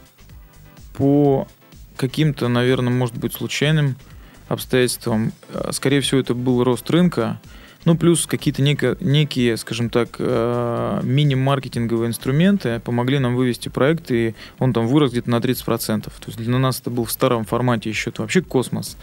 по 0.97 1.47
каким-то, 1.95 2.47
наверное, 2.47 2.91
может 2.91 3.17
быть, 3.17 3.33
случайным 3.33 3.97
обстоятельствам, 4.47 5.31
э, 5.49 5.71
скорее 5.71 6.01
всего, 6.01 6.19
это 6.19 6.33
был 6.33 6.63
рост 6.63 6.89
рынка, 6.89 7.39
ну, 7.85 7.97
плюс 7.97 8.25
какие-то 8.25 8.61
неко, 8.61 8.95
некие, 9.01 9.57
скажем 9.57 9.89
так, 9.89 10.15
э, 10.19 10.99
мини-маркетинговые 11.03 12.07
инструменты 12.07 12.79
помогли 12.79 13.19
нам 13.19 13.35
вывести 13.35 13.69
проект, 13.69 14.09
и 14.11 14.35
он 14.59 14.73
там 14.73 14.87
вырос 14.87 15.11
где-то 15.11 15.29
на 15.29 15.39
30%. 15.39 16.03
То 16.03 16.27
есть 16.27 16.37
для 16.37 16.57
нас 16.57 16.79
это 16.79 16.89
был 16.89 17.03
в 17.03 17.11
старом 17.11 17.43
формате 17.43 17.89
еще 17.89 18.09
это 18.09 18.21
вообще 18.21 18.41
космос. 18.41 18.97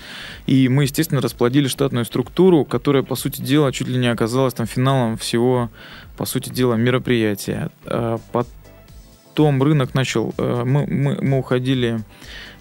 И 0.47 0.69
мы, 0.69 0.85
естественно, 0.85 1.21
расплодили 1.21 1.69
штатную 1.69 2.05
структуру, 2.05 2.65
которая, 2.65 3.03
по 3.03 3.17
сути 3.17 3.43
дела, 3.43 3.71
чуть 3.73 3.89
ли 3.89 3.99
не 3.99 4.09
оказалась 4.09 4.55
там 4.55 4.67
финалом 4.67 5.19
всего, 5.19 5.71
по 6.17 6.25
сути 6.25 6.49
дела, 6.49 6.75
мероприятия. 6.75 7.71
А 7.85 8.19
потом 8.33 9.63
рынок 9.63 9.95
начал... 9.95 10.33
Э, 10.39 10.65
мы, 10.65 10.87
мы, 10.87 11.19
мы 11.21 11.39
уходили 11.39 12.01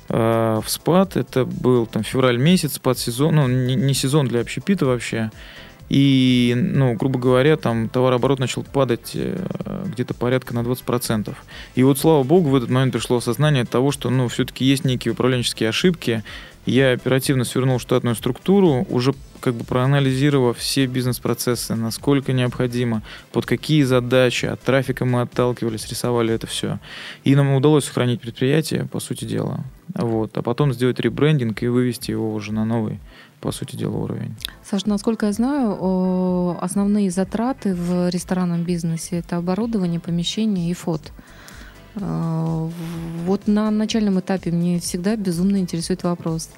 э, 0.10 0.62
в 0.64 0.70
спад. 0.70 1.18
Это 1.18 1.46
был 1.46 1.86
там 1.86 2.04
февраль 2.04 2.38
месяц, 2.38 2.74
спад 2.74 2.98
сезон, 2.98 3.36
ну, 3.36 3.48
не, 3.48 3.76
не 3.76 3.94
сезон 3.94 4.28
для 4.28 4.42
общепита 4.42 4.86
вообще. 4.86 5.32
И, 5.90 6.54
ну, 6.56 6.94
грубо 6.94 7.20
говоря, 7.20 7.58
там 7.58 7.90
товарооборот 7.90 8.40
начал 8.40 8.64
падать 8.64 9.12
э, 9.16 9.44
где-то 9.88 10.14
порядка 10.14 10.54
на 10.54 10.60
20%. 10.60 11.34
И 11.74 11.84
вот, 11.84 11.98
слава 11.98 12.24
богу, 12.24 12.50
в 12.50 12.56
этот 12.56 12.70
момент 12.70 12.94
пришло 12.94 13.18
осознание 13.18 13.66
того, 13.66 13.92
что, 13.92 14.12
ну, 14.12 14.28
все-таки 14.28 14.66
есть 14.66 14.86
некие 14.86 15.14
управленческие 15.14 15.70
ошибки. 15.70 16.24
Я 16.68 16.92
оперативно 16.92 17.44
свернул 17.44 17.80
штатную 17.80 18.16
структуру, 18.16 18.86
уже 18.92 19.16
как 19.40 19.56
бы 19.56 19.64
проанализировав 19.64 20.60
все 20.60 20.86
бизнес-процессы, 20.86 21.74
насколько 21.74 22.34
необходимо, 22.34 23.02
под 23.32 23.48
какие 23.48 23.82
задачи, 23.82 24.46
от 24.46 24.62
трафика 24.62 25.06
мы 25.06 25.22
отталкивались, 25.22 25.88
рисовали 25.90 26.36
это 26.36 26.46
все. 26.46 26.78
И 27.24 27.36
нам 27.36 27.56
удалось 27.56 27.86
сохранить 27.86 28.22
предприятие, 28.22 28.86
по 28.86 29.00
сути 29.00 29.26
дела. 29.26 29.64
Вот. 30.00 30.38
А 30.38 30.42
потом 30.42 30.74
сделать 30.74 31.00
ребрендинг 31.00 31.62
и 31.64 31.68
вывести 31.68 32.12
его 32.12 32.34
уже 32.34 32.54
на 32.54 32.66
новый 32.66 33.00
по 33.42 33.52
сути 33.52 33.76
дела, 33.76 33.96
уровень. 33.96 34.36
Саша, 34.64 34.90
насколько 34.90 35.28
я 35.28 35.32
знаю, 35.32 36.58
основные 36.62 37.10
затраты 37.10 37.74
в 37.74 38.10
ресторанном 38.10 38.64
бизнесе 38.64 39.20
это 39.20 39.38
оборудование, 39.38 40.00
помещение 40.00 40.70
и 40.70 40.74
фот. 40.74 41.12
А, 41.96 42.70
вот 43.26 43.48
на 43.48 43.72
начальном 43.72 44.20
этапе 44.20 44.52
мне 44.52 44.80
всегда 44.80 45.16
безумно 45.16 45.58
интересует 45.58 46.04
вопрос. 46.04 46.50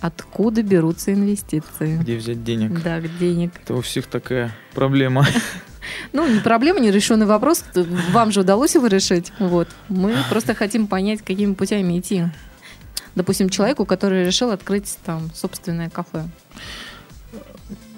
Откуда 0.00 0.62
берутся 0.62 1.12
инвестиции? 1.12 1.96
Где 1.96 2.16
взять 2.16 2.44
денег? 2.44 2.82
Да, 2.82 3.00
денег. 3.00 3.52
Это 3.62 3.74
у 3.74 3.80
всех 3.80 4.06
такая 4.06 4.54
проблема. 4.74 5.26
Ну, 6.12 6.28
не 6.32 6.38
проблема, 6.38 6.78
не 6.78 6.92
решенный 6.92 7.26
вопрос. 7.26 7.64
Вам 8.12 8.30
же 8.30 8.40
удалось 8.40 8.76
его 8.76 8.86
решить. 8.86 9.32
Вот. 9.40 9.68
Мы 9.88 10.14
просто 10.30 10.54
хотим 10.54 10.86
понять, 10.86 11.22
какими 11.22 11.54
путями 11.54 11.98
идти 11.98 12.26
допустим, 13.14 13.48
человеку, 13.48 13.84
который 13.84 14.24
решил 14.24 14.50
открыть 14.50 14.98
там 15.04 15.30
собственное 15.34 15.90
кафе? 15.90 16.24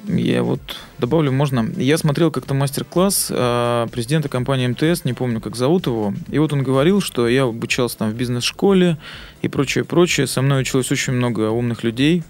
Я 0.06 0.42
вот 0.42 0.60
добавлю, 0.98 1.32
можно. 1.32 1.66
Я 1.76 1.96
смотрел 1.96 2.30
как-то 2.30 2.52
мастер-класс 2.52 3.28
э, 3.30 3.86
президента 3.90 4.28
компании 4.28 4.66
МТС, 4.66 5.04
не 5.04 5.14
помню, 5.14 5.40
как 5.40 5.56
зовут 5.56 5.86
его. 5.86 6.12
И 6.30 6.38
вот 6.38 6.52
он 6.52 6.62
говорил, 6.62 7.00
что 7.00 7.26
я 7.26 7.44
обучался 7.44 7.98
там 7.98 8.10
в 8.10 8.14
бизнес-школе 8.14 8.98
и 9.40 9.48
прочее, 9.48 9.84
прочее. 9.84 10.26
Со 10.26 10.42
мной 10.42 10.60
училось 10.60 10.92
очень 10.92 11.14
много 11.14 11.48
умных 11.50 11.84
людей. 11.84 12.22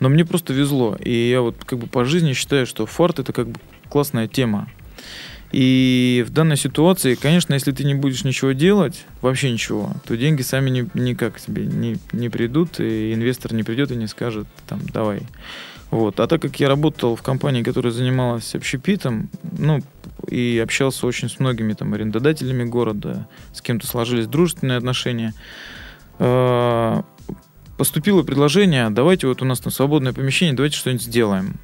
Но 0.00 0.08
мне 0.08 0.24
просто 0.24 0.52
везло. 0.52 0.96
И 0.98 1.30
я 1.30 1.40
вот 1.40 1.56
как 1.64 1.78
бы 1.78 1.86
по 1.86 2.04
жизни 2.04 2.32
считаю, 2.32 2.66
что 2.66 2.86
фарт 2.86 3.20
это 3.20 3.32
как 3.32 3.48
бы 3.48 3.60
классная 3.88 4.26
тема. 4.26 4.68
И 5.54 6.24
в 6.26 6.30
данной 6.30 6.56
ситуации, 6.56 7.14
конечно, 7.14 7.54
если 7.54 7.70
ты 7.70 7.84
не 7.84 7.94
будешь 7.94 8.24
ничего 8.24 8.50
делать, 8.50 9.06
вообще 9.20 9.52
ничего, 9.52 9.92
то 10.04 10.16
деньги 10.16 10.42
сами 10.42 10.68
не, 10.68 10.88
никак 10.94 11.40
тебе 11.40 11.64
не, 11.64 11.96
не 12.10 12.28
придут, 12.28 12.80
и 12.80 13.14
инвестор 13.14 13.54
не 13.54 13.62
придет 13.62 13.92
и 13.92 13.94
не 13.94 14.08
скажет, 14.08 14.48
там, 14.66 14.80
давай. 14.92 15.20
Вот. 15.92 16.18
А 16.18 16.26
так 16.26 16.42
как 16.42 16.58
я 16.58 16.68
работал 16.68 17.14
в 17.14 17.22
компании, 17.22 17.62
которая 17.62 17.92
занималась 17.92 18.56
общепитом, 18.56 19.30
ну, 19.56 19.80
и 20.28 20.60
общался 20.60 21.06
очень 21.06 21.28
с 21.28 21.38
многими 21.38 21.74
там 21.74 21.94
арендодателями 21.94 22.64
города, 22.64 23.28
с 23.52 23.62
кем-то 23.62 23.86
сложились 23.86 24.26
дружественные 24.26 24.78
отношения, 24.78 25.34
э, 26.18 27.02
поступило 27.78 28.24
предложение, 28.24 28.90
давайте 28.90 29.28
вот 29.28 29.40
у 29.40 29.44
нас 29.44 29.60
там 29.60 29.72
свободное 29.72 30.12
помещение, 30.12 30.56
давайте 30.56 30.76
что-нибудь 30.78 31.04
сделаем. 31.04 31.60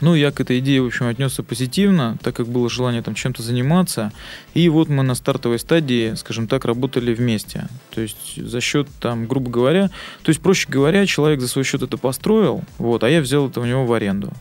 Ну, 0.00 0.14
я 0.14 0.30
к 0.30 0.40
этой 0.40 0.58
идее, 0.58 0.82
в 0.82 0.86
общем, 0.86 1.06
отнесся 1.06 1.42
позитивно, 1.42 2.18
так 2.22 2.34
как 2.34 2.48
было 2.48 2.68
желание 2.68 3.02
там 3.02 3.14
чем-то 3.14 3.42
заниматься. 3.42 4.12
И 4.52 4.68
вот 4.68 4.88
мы 4.88 5.02
на 5.02 5.14
стартовой 5.14 5.58
стадии, 5.58 6.14
скажем 6.14 6.46
так, 6.46 6.64
работали 6.64 7.14
вместе. 7.14 7.68
То 7.94 8.00
есть 8.00 8.36
за 8.36 8.60
счет, 8.60 8.88
там, 9.00 9.26
грубо 9.26 9.50
говоря, 9.50 9.88
то 10.22 10.30
есть, 10.30 10.40
проще 10.40 10.68
говоря, 10.68 11.06
человек 11.06 11.40
за 11.40 11.48
свой 11.48 11.64
счет 11.64 11.82
это 11.82 11.96
построил, 11.96 12.62
вот, 12.78 13.04
а 13.04 13.08
я 13.08 13.20
взял 13.20 13.48
это 13.48 13.60
у 13.60 13.64
него 13.64 13.86
в 13.86 13.92
аренду. 13.92 14.32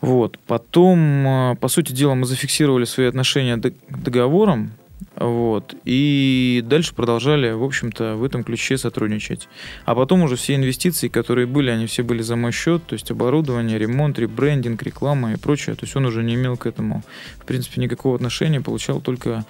Вот. 0.00 0.38
Потом, 0.46 0.98
а, 1.26 1.54
по 1.54 1.68
сути 1.68 1.92
дела, 1.92 2.14
мы 2.14 2.26
зафиксировали 2.26 2.84
свои 2.84 3.06
отношения 3.06 3.56
договором, 3.88 4.72
вот. 5.16 5.74
И 5.84 6.62
дальше 6.64 6.94
продолжали, 6.94 7.52
в 7.52 7.62
общем-то, 7.62 8.16
в 8.16 8.24
этом 8.24 8.44
ключе 8.44 8.78
сотрудничать. 8.78 9.48
А 9.84 9.94
потом 9.94 10.22
уже 10.22 10.36
все 10.36 10.54
инвестиции, 10.54 11.08
которые 11.08 11.46
были, 11.46 11.70
они 11.70 11.86
все 11.86 12.02
были 12.02 12.22
за 12.22 12.36
мой 12.36 12.52
счет, 12.52 12.84
то 12.86 12.94
есть 12.94 13.10
оборудование, 13.10 13.78
ремонт, 13.78 14.18
ребрендинг, 14.18 14.82
реклама 14.82 15.32
и 15.32 15.36
прочее. 15.36 15.74
То 15.74 15.84
есть 15.84 15.96
он 15.96 16.06
уже 16.06 16.22
не 16.22 16.34
имел 16.34 16.56
к 16.56 16.66
этому, 16.66 17.02
в 17.38 17.44
принципе, 17.44 17.80
никакого 17.80 18.16
отношения, 18.16 18.60
получал 18.60 19.00
только, 19.00 19.44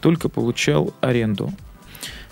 только 0.00 0.28
получал 0.28 0.94
аренду. 1.00 1.52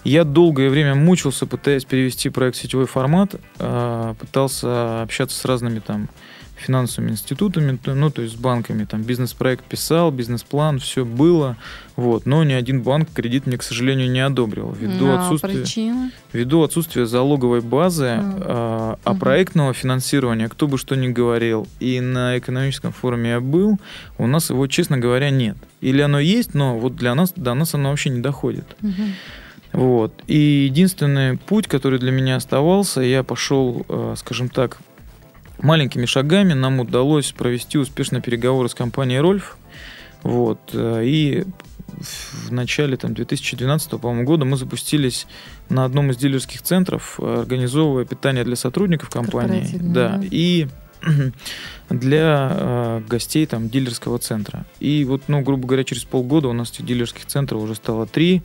Я 0.05 0.25
долгое 0.25 0.69
время 0.69 0.95
мучился, 0.95 1.47
пытаясь 1.47 1.87
перевести 1.87 2.29
проект 2.29 2.59
в 2.59 2.61
сетевой 2.61 2.87
формат, 2.87 3.37
а, 3.59 4.15
пытался 4.15 5.03
общаться 5.03 5.39
с 5.39 5.45
разными 5.47 5.79
там 5.79 6.09
финансовыми 6.65 7.13
институтами, 7.13 7.79
ну, 7.87 8.11
то 8.11 8.23
есть 8.23 8.35
с 8.35 8.37
банками, 8.37 8.85
там, 8.85 9.03
бизнес-проект 9.03 9.65
писал, 9.65 10.11
бизнес-план, 10.11 10.79
все 10.79 11.05
было, 11.05 11.57
вот, 11.97 12.27
но 12.27 12.43
ни 12.45 12.53
один 12.53 12.83
банк 12.83 13.09
кредит 13.13 13.47
мне, 13.47 13.57
к 13.57 13.63
сожалению, 13.63 14.11
не 14.11 14.21
одобрил, 14.21 14.73
ввиду, 14.73 15.13
отсутствия, 15.13 15.61
причина? 15.61 16.11
ввиду 16.33 16.63
отсутствия 16.63 17.07
залоговой 17.07 17.61
базы, 17.61 18.17
а, 18.19 18.19
а, 18.41 18.99
а 19.05 19.11
угу. 19.13 19.21
проектного 19.21 19.75
финансирования, 19.75 20.49
кто 20.49 20.67
бы 20.67 20.79
что 20.79 20.95
ни 20.97 21.09
говорил, 21.09 21.69
и 21.81 22.01
на 22.01 22.39
экономическом 22.39 22.93
форуме 22.93 23.31
я 23.31 23.41
был, 23.41 23.79
у 24.19 24.27
нас 24.27 24.51
его, 24.51 24.67
честно 24.67 24.99
говоря, 24.99 25.31
нет. 25.31 25.57
Или 25.81 26.01
оно 26.01 26.19
есть, 26.19 26.55
но 26.55 26.79
вот 26.79 26.97
для 26.97 27.15
нас, 27.15 27.33
до 27.37 27.55
нас 27.55 27.75
оно 27.75 27.91
вообще 27.91 28.11
не 28.11 28.21
доходит. 28.21 28.65
Угу. 28.83 29.03
Вот. 29.75 30.15
И 30.29 30.67
единственный 30.71 31.37
путь, 31.37 31.67
который 31.67 31.99
для 31.99 32.13
меня 32.13 32.37
оставался, 32.37 33.01
я 33.01 33.25
пошел, 33.25 33.85
э, 33.89 34.15
скажем 34.17 34.49
так, 34.49 34.79
маленькими 35.65 36.07
шагами 36.07 36.53
нам 36.53 36.79
удалось 36.79 37.33
провести 37.33 37.79
успешно 37.79 38.21
переговоры 38.21 38.69
с 38.69 38.75
компанией 38.75 39.21
«Рольф». 39.21 39.57
Вот. 40.23 40.61
Э, 40.73 41.03
и 41.05 41.45
в 41.99 42.53
начале 42.53 42.97
там, 42.97 43.15
2012 43.15 43.91
по-моему, 44.01 44.25
года 44.25 44.45
мы 44.45 44.57
запустились 44.57 45.27
на 45.69 45.85
одном 45.85 46.11
из 46.11 46.17
дилерских 46.17 46.63
центров, 46.63 47.19
организовывая 47.21 48.05
питание 48.05 48.45
для 48.45 48.57
сотрудников 48.57 49.11
компании. 49.11 49.69
Да. 49.75 50.17
да. 50.19 50.25
И 50.31 50.69
для 51.91 52.51
э, 52.51 53.03
гостей 53.09 53.47
там 53.47 53.69
дилерского 53.69 54.19
центра. 54.19 54.65
И 54.81 55.05
вот, 55.05 55.23
ну, 55.29 55.41
грубо 55.43 55.67
говоря, 55.67 55.85
через 55.85 56.05
полгода 56.05 56.49
у 56.49 56.53
нас 56.53 56.71
этих 56.71 56.87
дилерских 56.87 57.27
центров 57.27 57.63
уже 57.63 57.75
стало 57.75 58.07
три. 58.07 58.43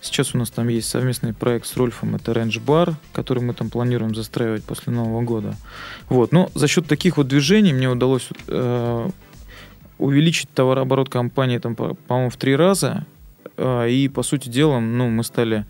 Сейчас 0.00 0.34
у 0.34 0.38
нас 0.38 0.50
там 0.50 0.68
есть 0.68 0.88
совместный 0.88 1.32
проект 1.32 1.66
с 1.66 1.76
Рольфом, 1.76 2.14
это 2.14 2.32
Range 2.32 2.64
Bar, 2.64 2.94
который 3.12 3.42
мы 3.42 3.54
там 3.54 3.70
планируем 3.70 4.14
застраивать 4.14 4.62
после 4.62 4.92
Нового 4.92 5.22
года. 5.22 5.56
Вот, 6.08 6.32
но 6.32 6.50
за 6.54 6.68
счет 6.68 6.86
таких 6.86 7.16
вот 7.16 7.28
движений 7.28 7.72
мне 7.72 7.88
удалось 7.88 8.28
э, 8.46 9.10
увеличить 9.98 10.50
товарооборот 10.50 11.08
компании 11.08 11.58
там, 11.58 11.74
по-моему, 11.74 12.30
в 12.30 12.36
три 12.36 12.54
раза. 12.54 13.06
Э, 13.56 13.88
и, 13.88 14.08
по 14.08 14.22
сути 14.22 14.48
дела, 14.48 14.80
ну, 14.80 15.08
мы 15.08 15.24
стали 15.24 15.66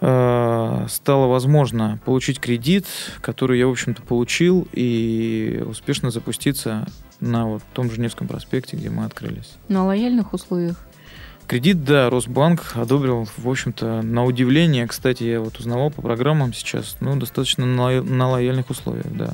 э, 0.00 0.86
стало 0.88 1.26
возможно 1.26 2.00
получить 2.04 2.40
кредит, 2.40 2.86
который 3.20 3.58
я, 3.58 3.66
в 3.66 3.70
общем-то, 3.70 4.02
получил, 4.02 4.68
и 4.72 5.64
успешно 5.66 6.10
запуститься 6.10 6.86
на 7.20 7.46
вот 7.46 7.62
том 7.72 7.90
же 7.90 8.00
Невском 8.00 8.26
проспекте, 8.26 8.76
где 8.76 8.90
мы 8.90 9.04
открылись. 9.04 9.54
На 9.68 9.86
лояльных 9.86 10.34
условиях? 10.34 10.84
Кредит, 11.46 11.84
да, 11.84 12.08
Росбанк 12.08 12.72
одобрил, 12.74 13.28
в 13.36 13.48
общем-то, 13.48 14.02
на 14.02 14.24
удивление, 14.24 14.86
кстати, 14.86 15.24
я 15.24 15.40
вот 15.40 15.58
узнавал 15.58 15.90
по 15.90 16.00
программам 16.00 16.54
сейчас, 16.54 16.96
ну, 17.00 17.16
достаточно 17.16 17.66
на, 17.66 18.02
на 18.02 18.30
лояльных 18.30 18.70
условиях, 18.70 19.06
да. 19.10 19.32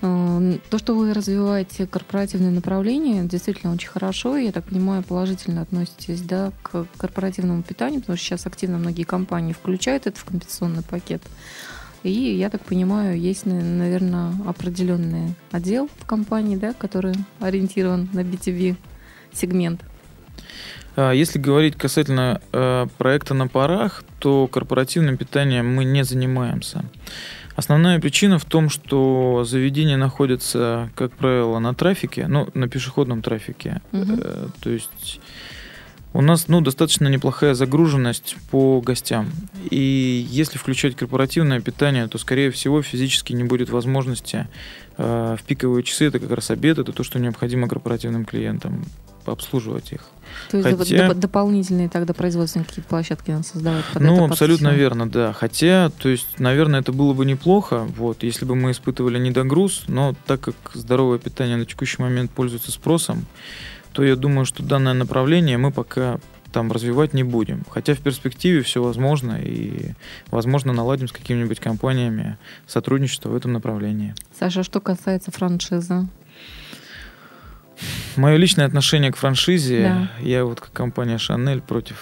Э, 0.00 0.58
то, 0.70 0.78
что 0.78 0.94
вы 0.94 1.12
развиваете 1.12 1.86
корпоративное 1.86 2.50
направление, 2.50 3.24
действительно 3.24 3.72
очень 3.72 3.88
хорошо. 3.88 4.36
Я 4.36 4.52
так 4.52 4.64
понимаю, 4.64 5.02
положительно 5.02 5.62
относитесь 5.62 6.20
да, 6.20 6.52
к 6.62 6.86
корпоративному 6.96 7.62
питанию, 7.62 8.00
потому 8.00 8.16
что 8.16 8.26
сейчас 8.26 8.46
активно 8.46 8.78
многие 8.78 9.04
компании 9.04 9.52
включают 9.52 10.06
это 10.06 10.18
в 10.18 10.24
компенсационный 10.24 10.82
пакет. 10.82 11.22
И, 12.04 12.10
я 12.10 12.48
так 12.48 12.62
понимаю, 12.62 13.18
есть, 13.18 13.44
наверное, 13.44 14.32
определенный 14.46 15.34
отдел 15.50 15.90
в 15.98 16.06
компании, 16.06 16.56
да, 16.56 16.72
который 16.72 17.14
ориентирован 17.40 18.08
на 18.12 18.20
B2B 18.20 18.76
сегмент. 19.32 19.82
А, 20.98 21.12
если 21.12 21.38
говорить 21.38 21.76
касательно 21.76 22.40
э, 22.52 22.86
проекта 22.98 23.32
на 23.32 23.46
парах, 23.46 24.02
то 24.18 24.48
корпоративным 24.48 25.16
питанием 25.16 25.72
мы 25.72 25.84
не 25.84 26.02
занимаемся. 26.02 26.84
Основная 27.54 28.00
причина 28.00 28.40
в 28.40 28.44
том, 28.44 28.68
что 28.68 29.44
заведения 29.44 29.96
находятся, 29.96 30.90
как 30.96 31.12
правило, 31.12 31.60
на 31.60 31.72
трафике, 31.72 32.26
ну, 32.26 32.48
на 32.54 32.68
пешеходном 32.68 33.22
трафике. 33.22 33.80
Угу. 33.92 34.16
То 34.60 34.70
есть 34.70 35.20
у 36.12 36.22
нас 36.22 36.48
ну, 36.48 36.60
достаточно 36.60 37.08
неплохая 37.08 37.54
загруженность 37.54 38.36
по 38.50 38.80
гостям. 38.80 39.30
И 39.70 40.26
если 40.30 40.58
включать 40.58 40.96
корпоративное 40.96 41.60
питание, 41.60 42.06
то, 42.08 42.18
скорее 42.18 42.50
всего, 42.50 42.82
физически 42.82 43.32
не 43.32 43.44
будет 43.44 43.70
возможности 43.70 44.48
э, 44.96 45.36
в 45.38 45.42
пиковые 45.44 45.82
часы, 45.82 46.06
это 46.06 46.18
как 46.18 46.30
раз 46.30 46.50
обед, 46.50 46.78
это 46.78 46.92
то, 46.92 47.02
что 47.04 47.18
необходимо 47.18 47.68
корпоративным 47.68 48.24
клиентам 48.24 48.84
обслуживать 49.26 49.92
их. 49.92 50.00
То 50.50 50.58
есть 50.58 50.78
Хотя... 50.78 51.08
доп- 51.08 51.14
дополнительные 51.14 51.88
тогда 51.88 52.14
производственные 52.14 52.66
какие-то 52.66 52.88
площадки 52.88 53.30
надо 53.30 53.44
создавать? 53.44 53.84
Под 53.92 54.02
ну, 54.02 54.24
абсолютно 54.24 54.68
верно, 54.68 55.08
да. 55.08 55.32
Хотя, 55.32 55.90
то 55.90 56.08
есть, 56.08 56.38
наверное, 56.38 56.80
это 56.80 56.92
было 56.92 57.12
бы 57.12 57.26
неплохо, 57.26 57.86
вот, 57.96 58.22
если 58.22 58.44
бы 58.44 58.54
мы 58.54 58.70
испытывали 58.70 59.18
недогруз, 59.18 59.84
но 59.86 60.14
так 60.26 60.40
как 60.40 60.54
здоровое 60.74 61.18
питание 61.18 61.56
на 61.56 61.66
текущий 61.66 62.00
момент 62.00 62.30
пользуется 62.30 62.72
спросом, 62.72 63.26
то 63.98 64.04
я 64.04 64.14
думаю, 64.14 64.44
что 64.44 64.62
данное 64.62 64.94
направление 64.94 65.58
мы 65.58 65.72
пока 65.72 66.20
там 66.52 66.70
развивать 66.70 67.14
не 67.14 67.24
будем. 67.24 67.64
Хотя 67.68 67.94
в 67.94 67.98
перспективе 67.98 68.62
все 68.62 68.80
возможно, 68.80 69.40
и, 69.42 69.94
возможно, 70.30 70.72
наладим 70.72 71.08
с 71.08 71.12
какими-нибудь 71.12 71.58
компаниями 71.58 72.38
сотрудничество 72.68 73.30
в 73.30 73.34
этом 73.34 73.54
направлении. 73.54 74.14
Саша, 74.38 74.62
что 74.62 74.80
касается 74.80 75.32
франшизы? 75.32 76.06
Мое 78.14 78.36
личное 78.36 78.66
отношение 78.66 79.10
к 79.10 79.16
франшизе, 79.16 79.82
да. 79.82 80.10
я 80.20 80.44
вот 80.44 80.60
как 80.60 80.72
компания 80.72 81.18
Шанель 81.18 81.60
против. 81.60 81.96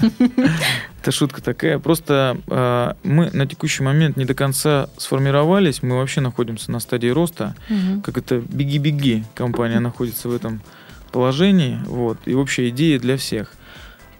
Это 1.02 1.12
шутка 1.12 1.42
такая. 1.42 1.78
Просто 1.78 2.38
э, 2.46 2.94
мы 3.02 3.30
на 3.32 3.46
текущий 3.46 3.82
момент 3.82 4.16
не 4.16 4.24
до 4.24 4.32
конца 4.32 4.88
сформировались. 4.96 5.82
Мы 5.82 5.96
вообще 5.96 6.22
находимся 6.22 6.72
на 6.72 6.80
стадии 6.80 7.08
роста. 7.08 7.54
Как 8.02 8.16
это 8.16 8.40
беги-беги 8.40 9.24
компания 9.34 9.78
находится 9.78 10.30
в 10.30 10.34
этом 10.34 10.62
положении. 11.10 11.78
Вот. 11.86 12.18
И 12.26 12.34
общая 12.34 12.68
идея 12.70 12.98
для 12.98 13.16
всех. 13.16 13.52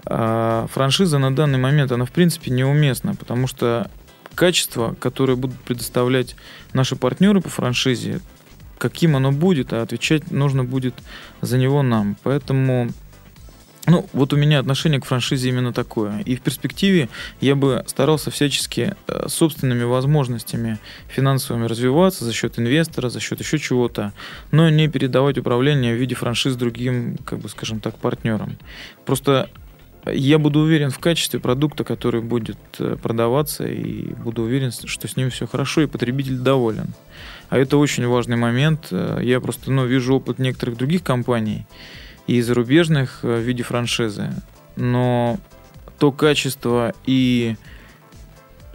А 0.04 0.66
франшиза 0.72 1.18
на 1.18 1.34
данный 1.34 1.58
момент, 1.58 1.92
она 1.92 2.04
в 2.04 2.12
принципе 2.12 2.50
неуместна, 2.50 3.14
потому 3.14 3.46
что 3.46 3.90
качество, 4.34 4.94
которое 5.00 5.36
будут 5.36 5.58
предоставлять 5.60 6.36
наши 6.72 6.96
партнеры 6.96 7.40
по 7.40 7.48
франшизе, 7.48 8.20
каким 8.78 9.16
оно 9.16 9.32
будет, 9.32 9.72
а 9.72 9.82
отвечать 9.82 10.30
нужно 10.30 10.64
будет 10.64 10.94
за 11.40 11.58
него 11.58 11.82
нам. 11.82 12.16
Поэтому 12.22 12.88
ну, 13.88 14.06
вот 14.12 14.32
у 14.32 14.36
меня 14.36 14.58
отношение 14.58 15.00
к 15.00 15.04
франшизе 15.04 15.48
именно 15.48 15.72
такое. 15.72 16.20
И 16.20 16.36
в 16.36 16.40
перспективе 16.40 17.08
я 17.40 17.54
бы 17.54 17.84
старался 17.86 18.30
всячески 18.30 18.94
э, 19.06 19.28
собственными 19.28 19.84
возможностями 19.84 20.78
финансовыми 21.08 21.66
развиваться 21.66 22.24
за 22.24 22.32
счет 22.32 22.58
инвестора, 22.58 23.08
за 23.08 23.20
счет 23.20 23.40
еще 23.40 23.58
чего-то, 23.58 24.12
но 24.50 24.68
не 24.68 24.88
передавать 24.88 25.38
управление 25.38 25.94
в 25.94 25.98
виде 25.98 26.14
франшиз 26.14 26.56
другим, 26.56 27.16
как 27.24 27.38
бы, 27.38 27.48
скажем 27.48 27.80
так, 27.80 27.96
партнерам. 27.98 28.56
Просто 29.06 29.48
я 30.06 30.38
буду 30.38 30.60
уверен 30.60 30.90
в 30.90 30.98
качестве 30.98 31.40
продукта, 31.40 31.84
который 31.84 32.20
будет 32.20 32.58
э, 32.78 32.96
продаваться, 33.02 33.66
и 33.66 34.12
буду 34.14 34.42
уверен, 34.42 34.70
что 34.72 35.08
с 35.08 35.16
ним 35.16 35.30
все 35.30 35.46
хорошо, 35.46 35.82
и 35.82 35.86
потребитель 35.86 36.36
доволен. 36.36 36.94
А 37.48 37.58
это 37.58 37.76
очень 37.78 38.06
важный 38.06 38.36
момент. 38.36 38.88
Э, 38.90 39.20
я 39.22 39.40
просто 39.40 39.70
ну, 39.70 39.86
вижу 39.86 40.14
опыт 40.16 40.38
некоторых 40.38 40.76
других 40.76 41.02
компаний 41.02 41.66
и 42.28 42.40
зарубежных 42.40 43.20
э, 43.24 43.38
в 43.38 43.40
виде 43.40 43.64
франшизы. 43.64 44.30
Но 44.76 45.38
то 45.98 46.12
качество 46.12 46.94
и 47.04 47.56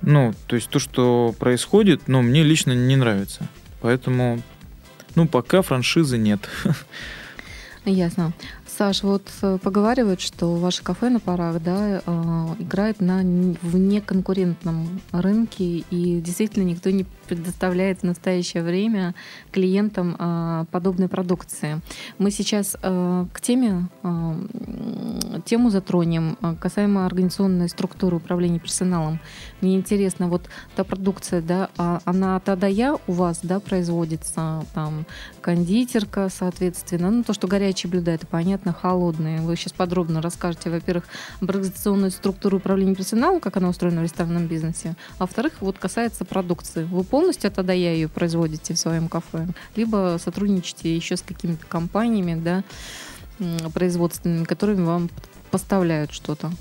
ну, 0.06 0.34
то 0.48 0.58
есть 0.58 0.70
то, 0.70 0.80
что 0.80 1.34
происходит, 1.40 2.02
ну, 2.08 2.22
мне 2.22 2.44
лично 2.44 2.74
не 2.74 2.98
нравится. 2.98 3.48
Поэтому, 3.80 4.42
ну, 5.16 5.28
пока 5.28 5.62
франшизы 5.62 6.18
нет. 6.18 6.50
Ясно. 7.86 8.34
Саш, 8.68 9.04
вот 9.04 9.24
э, 9.42 9.58
поговаривают, 9.62 10.20
что 10.20 10.56
ваше 10.56 10.84
кафе 10.84 11.10
на 11.10 11.20
парах 11.20 11.62
да, 11.62 12.02
э, 12.06 12.48
играет 12.60 13.00
на 13.00 13.20
внеконкурентном 13.62 15.00
рынке, 15.12 15.84
и 15.90 16.20
действительно 16.20 16.64
никто 16.64 16.90
не 16.90 17.06
предоставляет 17.36 18.00
в 18.00 18.04
настоящее 18.04 18.64
время 18.64 19.16
клиентам 19.52 20.16
э, 20.18 20.66
подобной 20.72 21.08
продукции. 21.08 21.82
Мы 22.18 22.32
сейчас 22.32 22.76
к 22.82 23.42
теме, 23.42 23.88
тему 25.46 25.70
затронем, 25.70 26.38
касаемо 26.60 27.06
организационной 27.06 27.70
структуры 27.70 28.18
управления 28.18 28.60
персоналом. 28.60 29.20
Мне 29.62 29.76
интересно, 29.76 30.28
вот 30.28 30.50
та 30.76 30.84
продукция, 30.84 31.42
да, 31.42 31.70
она 32.06 32.40
тогда 32.40 32.68
я 32.68 32.98
у 33.08 33.12
вас 33.12 33.40
да, 33.44 33.60
производится, 33.60 34.64
там, 34.74 35.06
кондитерка, 35.42 36.30
соответственно, 36.30 37.12
ну, 37.12 37.24
то, 37.24 37.34
что 37.34 37.48
горячие 37.48 37.90
блюда, 37.90 38.12
это 38.12 38.28
понятно, 38.28 38.74
холодные. 38.74 39.42
Вы 39.42 39.56
сейчас 39.56 39.74
подробно 39.74 40.22
расскажете, 40.22 40.70
во-первых, 40.70 41.06
об 41.42 41.50
организационной 41.50 42.12
структуре 42.12 42.58
управления 42.58 42.96
персоналом, 42.96 43.40
как 43.40 43.58
она 43.58 43.70
устроена 43.70 44.02
в 44.02 44.04
ресторанном 44.04 44.48
бизнесе, 44.48 44.96
а 45.18 45.22
во-вторых, 45.22 45.54
вот 45.60 45.78
касается 45.78 46.26
продукции. 46.26 46.84
Вы 46.84 47.04
полностью 47.24 47.52
тогда 47.52 47.72
я 47.72 47.94
ее 47.94 48.10
производите 48.10 48.74
в 48.74 48.78
своем 48.78 49.08
кафе, 49.08 49.48
либо 49.78 50.20
сотрудничаете 50.22 50.94
еще 50.94 51.16
с 51.16 51.22
какими-то 51.22 51.66
компаниями, 51.66 52.36
да, 52.36 52.64
производственными, 53.74 54.44
которыми 54.44 54.84
вам 54.84 55.10
поставляют 55.50 56.12
что-то. 56.12 56.52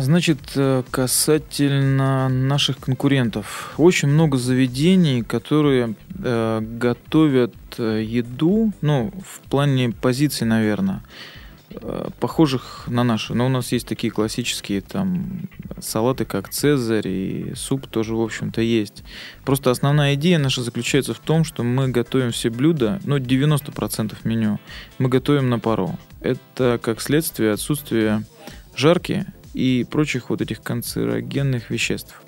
Значит, 0.00 0.38
э, 0.56 0.84
касательно 0.90 2.30
наших 2.30 2.78
конкурентов. 2.78 3.74
Очень 3.76 4.08
много 4.08 4.38
заведений, 4.38 5.22
которые 5.22 5.94
э, 6.24 6.60
готовят 6.62 7.54
э, 7.76 8.02
еду, 8.02 8.72
ну, 8.80 9.12
в 9.22 9.40
плане 9.50 9.90
позиций, 9.90 10.46
наверное, 10.46 11.02
похожих 12.20 12.84
на 12.86 13.04
наши. 13.04 13.34
Но 13.34 13.46
у 13.46 13.48
нас 13.48 13.72
есть 13.72 13.86
такие 13.86 14.10
классические 14.10 14.80
там 14.80 15.48
салаты, 15.80 16.24
как 16.24 16.48
Цезарь, 16.48 17.08
и 17.08 17.54
суп 17.54 17.86
тоже, 17.86 18.14
в 18.14 18.20
общем-то, 18.20 18.60
есть. 18.60 19.04
Просто 19.44 19.70
основная 19.70 20.14
идея 20.14 20.38
наша 20.38 20.62
заключается 20.62 21.14
в 21.14 21.18
том, 21.18 21.44
что 21.44 21.62
мы 21.62 21.88
готовим 21.88 22.30
все 22.30 22.50
блюда, 22.50 23.00
ну, 23.04 23.18
90% 23.18 24.14
меню, 24.24 24.60
мы 24.98 25.08
готовим 25.08 25.50
на 25.50 25.58
пару. 25.58 25.98
Это 26.20 26.78
как 26.82 27.00
следствие 27.00 27.52
отсутствия 27.52 28.24
жарки 28.76 29.26
и 29.54 29.86
прочих 29.90 30.30
вот 30.30 30.40
этих 30.40 30.62
канцерогенных 30.62 31.70
веществ. 31.70 32.21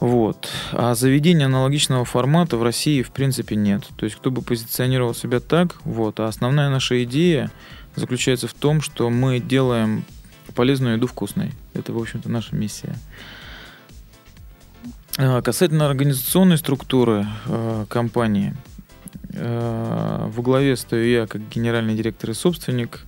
Вот. 0.00 0.48
А 0.72 0.94
заведения 0.94 1.46
аналогичного 1.46 2.04
формата 2.04 2.56
в 2.56 2.62
России 2.62 3.02
в 3.02 3.10
принципе 3.10 3.56
нет. 3.56 3.82
То 3.96 4.04
есть 4.04 4.16
кто 4.16 4.30
бы 4.30 4.42
позиционировал 4.42 5.14
себя 5.14 5.40
так, 5.40 5.76
вот. 5.84 6.20
А 6.20 6.28
основная 6.28 6.70
наша 6.70 7.02
идея 7.04 7.50
заключается 7.96 8.46
в 8.46 8.54
том, 8.54 8.80
что 8.80 9.10
мы 9.10 9.40
делаем 9.40 10.04
полезную 10.54 10.96
еду 10.96 11.06
вкусной. 11.06 11.52
Это, 11.74 11.92
в 11.92 11.98
общем-то, 11.98 12.30
наша 12.30 12.54
миссия. 12.54 12.94
А, 15.16 15.42
касательно 15.42 15.86
организационной 15.86 16.58
структуры 16.58 17.26
э, 17.46 17.86
компании, 17.88 18.54
э, 19.32 20.28
в 20.32 20.40
главе 20.42 20.76
стою 20.76 21.06
я 21.06 21.26
как 21.26 21.48
генеральный 21.48 21.96
директор 21.96 22.30
и 22.30 22.34
собственник. 22.34 23.04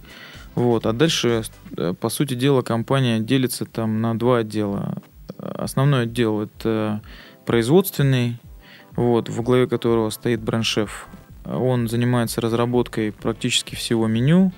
Вот, 0.56 0.86
а 0.86 0.92
дальше, 0.92 1.44
э, 1.76 1.94
по 1.98 2.08
сути 2.08 2.34
дела, 2.34 2.62
компания 2.62 3.20
делится 3.20 3.64
там 3.64 4.00
на 4.00 4.18
два 4.18 4.38
отдела. 4.38 5.00
Основной 5.40 6.02
отдел 6.02 6.42
это 6.42 7.02
производственный, 7.46 8.38
вот, 8.96 9.28
в 9.28 9.42
главе 9.42 9.66
которого 9.66 10.10
стоит 10.10 10.40
бренд-шеф. 10.40 11.06
Он 11.44 11.88
занимается 11.88 12.40
разработкой 12.40 13.12
практически 13.12 13.74
всего 13.74 14.06
меню, 14.06 14.52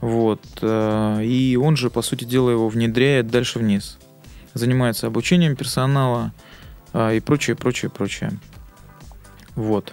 вот, 0.00 0.42
и 0.62 1.58
он 1.60 1.76
же, 1.76 1.88
по 1.88 2.02
сути 2.02 2.24
дела, 2.24 2.50
его 2.50 2.68
внедряет 2.68 3.28
дальше 3.28 3.58
вниз. 3.58 3.98
Занимается 4.52 5.06
обучением 5.06 5.56
персонала, 5.56 6.32
а, 6.98 7.12
и 7.12 7.20
прочее, 7.20 7.56
прочее, 7.56 7.90
прочее. 7.90 8.30
Вот. 9.54 9.92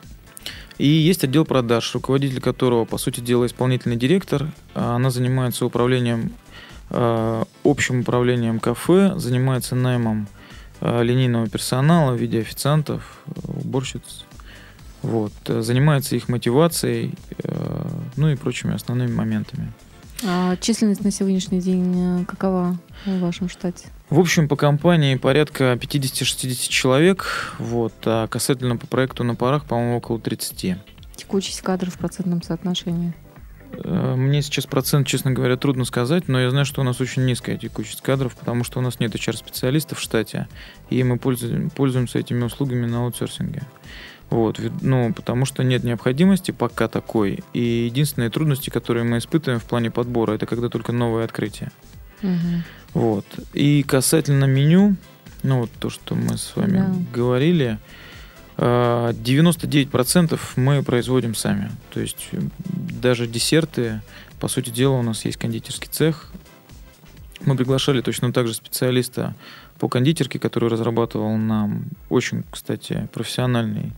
И 0.78 0.88
есть 0.88 1.26
отдел 1.26 1.44
продаж, 1.44 1.94
руководитель 1.94 2.40
которого, 2.40 2.86
по 2.86 2.98
сути 2.98 3.20
дела, 3.20 3.46
исполнительный 3.46 3.98
директор. 3.98 4.48
А, 4.74 4.96
она 4.96 5.10
занимается 5.10 5.66
управлением, 5.66 6.32
общим 6.90 8.02
управлением 8.02 8.60
кафе, 8.60 9.14
занимается 9.18 9.76
наймом 9.76 10.28
линейного 10.82 11.48
персонала 11.50 12.14
в 12.14 12.18
виде 12.18 12.40
официантов, 12.40 13.20
уборщиц. 13.48 14.26
Вот. 15.02 15.34
Занимается 15.48 16.16
их 16.16 16.30
мотивацией, 16.30 17.14
ну 18.16 18.30
и 18.30 18.36
прочими 18.36 18.76
основными 18.76 19.12
моментами. 19.12 19.72
А 20.26 20.56
численность 20.58 21.04
на 21.04 21.12
сегодняшний 21.12 21.60
день 21.60 22.22
э, 22.22 22.26
какова 22.26 22.78
в 23.06 23.20
вашем 23.20 23.50
штате? 23.50 23.88
В 24.10 24.20
общем, 24.20 24.48
по 24.48 24.56
компании 24.56 25.16
порядка 25.16 25.74
50-60 25.74 26.70
человек, 26.70 27.54
вот, 27.60 27.94
а 28.06 28.28
касательно 28.28 28.78
по 28.78 28.88
проекту 28.88 29.26
на 29.26 29.36
парах, 29.36 29.66
по-моему, 29.66 29.98
около 29.98 30.20
30. 30.20 30.78
Текучесть 31.18 31.62
кадров 31.62 31.96
в 31.96 31.98
процентном 31.98 32.42
соотношении? 32.42 33.14
Э, 33.74 34.16
мне 34.16 34.42
сейчас 34.42 34.66
процент, 34.66 35.08
честно 35.08 35.32
говоря, 35.32 35.58
трудно 35.58 35.86
сказать, 35.86 36.28
но 36.28 36.40
я 36.40 36.50
знаю, 36.50 36.66
что 36.66 36.82
у 36.82 36.84
нас 36.84 37.02
очень 37.02 37.26
низкая 37.26 37.58
текучесть 37.58 38.02
кадров, 38.02 38.36
потому 38.36 38.64
что 38.64 38.80
у 38.80 38.82
нас 38.82 39.00
нет 39.00 39.16
HR-специалистов 39.16 40.00
в 40.00 40.02
штате, 40.02 40.48
и 40.90 41.04
мы 41.04 41.18
пользуемся 41.18 42.20
этими 42.20 42.44
услугами 42.44 42.86
на 42.86 43.06
аутсорсинге. 43.06 43.64
Вот, 44.30 44.60
ну, 44.82 45.14
потому 45.14 45.46
что 45.46 45.64
нет 45.64 45.84
необходимости 45.84 46.52
пока 46.52 46.88
такой. 46.88 47.44
И 47.54 47.86
единственные 47.86 48.32
трудности, 48.32 48.72
которые 48.72 49.04
мы 49.04 49.20
испытываем 49.20 49.60
в 49.60 49.66
плане 49.66 49.92
подбора, 49.92 50.34
это 50.34 50.46
когда 50.46 50.70
только 50.70 50.92
новые 50.92 51.26
открытия. 51.26 51.72
Угу. 52.24 52.64
Вот. 52.94 53.26
И 53.54 53.84
касательно 53.84 54.46
меню, 54.46 54.96
ну 55.44 55.62
вот 55.62 55.72
то, 55.80 55.90
что 55.90 56.16
мы 56.16 56.38
с 56.38 56.56
вами 56.56 56.78
да. 56.78 56.96
говорили, 57.14 57.78
99% 58.58 60.34
а, 60.34 60.60
мы 60.60 60.84
производим 60.84 61.36
сами. 61.36 61.72
То 61.92 62.00
есть 62.00 62.30
даже 62.64 63.28
десерты, 63.28 64.02
по 64.40 64.48
сути 64.48 64.70
дела, 64.70 64.94
у 64.94 65.02
нас 65.02 65.26
есть 65.26 65.38
кондитерский 65.38 65.90
цех. 65.90 66.32
Мы 67.42 67.56
приглашали 67.56 68.02
точно 68.02 68.32
так 68.32 68.48
же 68.48 68.54
специалиста 68.54 69.36
по 69.80 69.90
кондитерке, 69.90 70.40
который 70.40 70.70
разрабатывал 70.70 71.36
нам 71.38 71.86
очень, 72.10 72.44
кстати, 72.50 73.10
профессиональный 73.12 73.92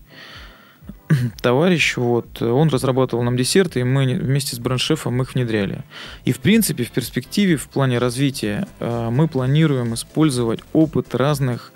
товарищ, 1.42 1.98
вот, 1.98 2.42
он 2.42 2.70
разрабатывал 2.70 3.24
нам 3.24 3.38
десерты, 3.38 3.82
и 3.82 3.84
мы 3.84 4.06
вместе 4.16 4.56
с 4.56 4.60
бренд-шефом 4.60 5.22
их 5.22 5.36
внедряли. 5.36 5.84
И, 6.24 6.32
в 6.32 6.40
принципе, 6.40 6.84
в 6.84 6.92
перспективе, 6.92 7.58
в 7.58 7.68
плане 7.68 8.00
развития, 8.00 8.68
э, 8.80 9.10
мы 9.12 9.28
планируем 9.28 9.94
использовать 9.94 10.62
опыт 10.74 11.14
разных 11.14 11.72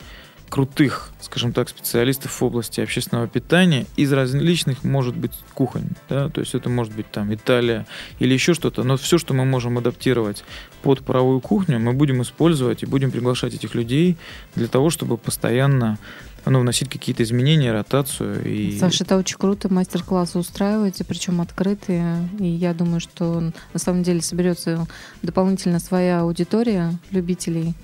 крутых, 0.50 1.12
скажем 1.22 1.54
так, 1.54 1.70
специалистов 1.70 2.32
в 2.32 2.44
области 2.44 2.82
общественного 2.82 3.28
питания 3.28 3.86
из 3.96 4.12
различных, 4.12 4.84
может 4.84 5.16
быть, 5.16 5.32
кухонь. 5.54 5.90
Да? 6.10 6.30
То 6.30 6.42
есть 6.42 6.56
это 6.56 6.70
может 6.70 6.94
быть 6.94 7.10
там 7.12 7.34
Италия 7.34 7.86
или 8.20 8.34
еще 8.34 8.54
что-то. 8.54 8.84
Но 8.84 8.98
все, 8.98 9.18
что 9.18 9.34
мы 9.34 9.46
можем 9.46 9.78
адаптировать 9.78 10.44
под 10.82 11.02
паровую 11.02 11.40
кухню, 11.40 11.80
мы 11.80 11.94
будем 11.94 12.22
использовать 12.22 12.84
и 12.84 12.86
будем 12.86 13.12
приглашать 13.12 13.54
этих 13.54 13.76
людей 13.76 14.18
для 14.56 14.68
того, 14.68 14.90
чтобы 14.90 15.18
постоянно 15.18 15.98
ну, 16.46 16.60
вносить 16.60 16.90
какие-то 16.90 17.24
изменения, 17.24 17.72
ротацию. 17.72 18.44
И... 18.46 18.78
Саша, 18.80 19.04
это 19.04 19.18
очень 19.18 19.38
круто, 19.38 19.72
мастер-классы 19.72 20.40
устраиваете, 20.40 21.04
причем 21.04 21.42
открытые. 21.42 22.28
И 22.40 22.48
я 22.48 22.74
думаю, 22.74 23.00
что 23.00 23.42
на 23.74 23.80
самом 23.80 24.04
деле 24.04 24.22
соберется 24.22 24.88
дополнительно 25.22 25.80
своя 25.80 26.22
аудитория 26.22 26.98
любителей 27.12 27.76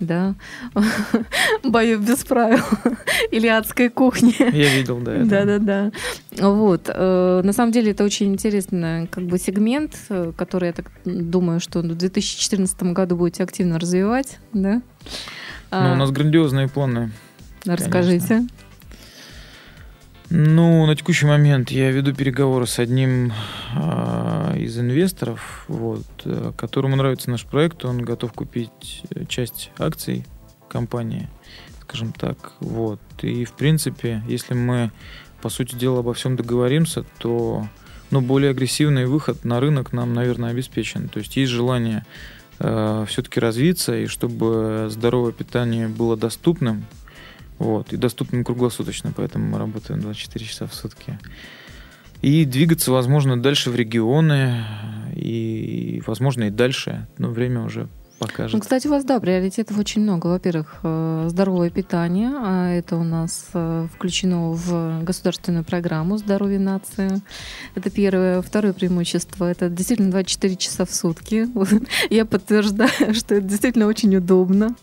да, 0.00 0.34
боев 1.64 2.00
без 2.00 2.24
правил 2.24 2.64
или 3.30 3.46
адской 3.46 3.88
кухни. 3.88 4.34
Я 4.38 4.74
видел, 4.74 4.98
да. 5.00 5.24
Да, 5.24 5.44
да, 5.44 5.58
да. 5.58 5.92
Вот. 6.38 6.90
Э, 6.92 7.40
на 7.42 7.52
самом 7.52 7.72
деле 7.72 7.92
это 7.92 8.04
очень 8.04 8.32
интересный 8.32 9.06
как 9.06 9.24
бы 9.24 9.38
сегмент, 9.38 9.96
э, 10.08 10.32
который 10.36 10.66
я 10.66 10.72
так 10.72 10.90
думаю, 11.04 11.60
что 11.60 11.80
в 11.80 11.82
2014 11.82 12.82
году 12.92 13.16
будете 13.16 13.42
активно 13.42 13.78
развивать, 13.78 14.38
да? 14.52 14.82
Ну, 15.70 15.92
у 15.92 15.96
нас 15.96 16.10
грандиозные 16.10 16.68
планы. 16.68 17.10
Расскажите. 17.64 18.26
Конечно. 18.28 18.48
Ну, 20.28 20.86
на 20.86 20.96
текущий 20.96 21.26
момент 21.26 21.70
я 21.70 21.90
веду 21.92 22.12
переговоры 22.12 22.66
с 22.66 22.80
одним 22.80 23.32
э, 23.76 24.54
из 24.58 24.76
инвесторов, 24.76 25.64
вот, 25.68 26.04
э, 26.24 26.52
которому 26.56 26.96
нравится 26.96 27.30
наш 27.30 27.44
проект, 27.44 27.84
он 27.84 28.02
готов 28.02 28.32
купить 28.32 29.02
э, 29.10 29.24
часть 29.26 29.70
акций 29.78 30.24
компании, 30.68 31.28
скажем 31.82 32.12
так, 32.12 32.52
вот. 32.58 33.00
И 33.22 33.44
в 33.44 33.52
принципе, 33.52 34.22
если 34.26 34.54
мы 34.54 34.90
по 35.42 35.48
сути 35.48 35.76
дела 35.76 36.00
обо 36.00 36.12
всем 36.12 36.34
договоримся, 36.34 37.04
то 37.18 37.68
ну, 38.10 38.20
более 38.20 38.50
агрессивный 38.50 39.06
выход 39.06 39.44
на 39.44 39.60
рынок 39.60 39.92
нам, 39.92 40.12
наверное, 40.12 40.50
обеспечен. 40.50 41.08
То 41.08 41.20
есть 41.20 41.36
есть 41.36 41.52
желание 41.52 42.04
э, 42.58 43.04
все-таки 43.08 43.38
развиться 43.38 43.96
и 43.96 44.06
чтобы 44.06 44.88
здоровое 44.90 45.30
питание 45.30 45.86
было 45.86 46.16
доступным 46.16 46.84
вот, 47.58 47.92
и 47.92 47.96
доступным 47.96 48.44
круглосуточно, 48.44 49.12
поэтому 49.16 49.46
мы 49.46 49.58
работаем 49.58 50.00
24 50.00 50.44
часа 50.44 50.66
в 50.66 50.74
сутки. 50.74 51.18
И 52.22 52.44
двигаться, 52.44 52.92
возможно, 52.92 53.40
дальше 53.40 53.70
в 53.70 53.76
регионы, 53.76 54.64
и, 55.14 56.02
возможно, 56.06 56.44
и 56.44 56.50
дальше, 56.50 57.06
но 57.18 57.28
время 57.28 57.62
уже 57.62 57.88
покажет. 58.18 58.54
Ну, 58.54 58.60
кстати, 58.60 58.86
у 58.86 58.90
вас, 58.90 59.04
да, 59.04 59.20
приоритетов 59.20 59.78
очень 59.78 60.02
много. 60.02 60.28
Во-первых, 60.28 60.78
э, 60.82 61.26
здоровое 61.28 61.70
питание, 61.70 62.30
а 62.34 62.70
это 62.70 62.96
у 62.96 63.04
нас 63.04 63.46
э, 63.52 63.86
включено 63.94 64.52
в 64.52 65.04
государственную 65.04 65.64
программу 65.64 66.16
«Здоровье 66.16 66.58
нации». 66.58 67.20
Это 67.74 67.90
первое. 67.90 68.42
Второе 68.42 68.72
преимущество– 68.72 69.44
это 69.50 69.68
действительно 69.68 70.10
24 70.10 70.56
часа 70.56 70.84
в 70.84 70.94
сутки. 70.94 71.46
Я 72.10 72.24
подтверждаю, 72.24 73.14
что 73.14 73.34
это 73.34 73.46
действительно 73.46 73.86
очень 73.86 74.14
удобно. 74.16 74.74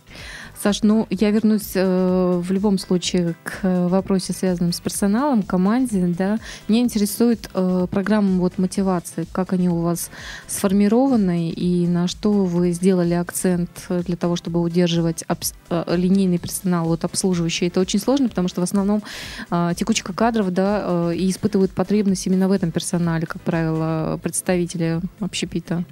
Саш, 0.64 0.82
ну 0.82 1.08
я 1.10 1.30
вернусь 1.32 1.72
э, 1.76 2.42
в 2.42 2.50
любом 2.54 2.78
случае 2.78 3.36
к 3.44 3.60
э, 3.64 3.88
вопросе, 3.90 4.32
связанным 4.32 4.72
с 4.72 4.80
персоналом, 4.80 5.44
команде. 5.44 6.08
Да. 6.18 6.40
Мне 6.70 6.80
интересует 6.80 7.50
э, 7.54 7.86
программа 7.92 8.40
вот, 8.40 8.58
мотивации, 8.58 9.28
как 9.34 9.52
они 9.52 9.68
у 9.68 9.82
вас 9.82 10.10
сформированы 10.48 11.50
и 11.50 11.86
на 11.86 12.08
что 12.08 12.32
вы 12.46 12.72
сделали 12.72 13.14
акцент 13.14 13.88
для 13.90 14.16
того, 14.16 14.38
чтобы 14.38 14.62
удерживать 14.62 15.24
обс- 15.24 15.54
э, 15.70 15.84
линейный 15.98 16.38
персонал, 16.38 16.86
вот, 16.86 17.04
обслуживающий. 17.04 17.68
Это 17.68 17.82
очень 17.82 18.00
сложно, 18.00 18.30
потому 18.30 18.48
что 18.48 18.62
в 18.62 18.64
основном 18.64 19.04
э, 19.52 19.74
текучка 19.76 20.14
кадров 20.14 20.50
да, 20.54 21.10
э, 21.10 21.16
и 21.18 21.30
испытывают 21.30 21.74
потребность 21.74 22.26
именно 22.26 22.48
в 22.48 22.54
этом 22.54 22.72
персонале, 22.72 23.26
как 23.26 23.42
правило, 23.42 24.18
представители 24.24 25.02
общепита. 25.20 25.84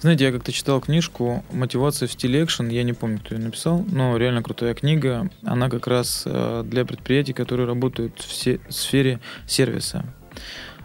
Знаете, 0.00 0.24
я 0.24 0.32
как-то 0.32 0.52
читал 0.52 0.80
книжку 0.80 1.44
«Мотивация 1.52 2.08
в 2.08 2.12
стиле 2.12 2.44
экшен», 2.44 2.68
я 2.68 2.82
не 2.82 2.92
помню, 2.92 3.18
кто 3.18 3.34
ее 3.34 3.40
написал, 3.40 3.84
но 3.90 4.16
реально 4.16 4.42
крутая 4.42 4.74
книга. 4.74 5.30
Она 5.44 5.68
как 5.68 5.86
раз 5.86 6.22
э, 6.26 6.62
для 6.64 6.84
предприятий, 6.84 7.32
которые 7.32 7.66
работают 7.66 8.18
в 8.20 8.72
сфере 8.72 9.20
сервиса. 9.46 10.04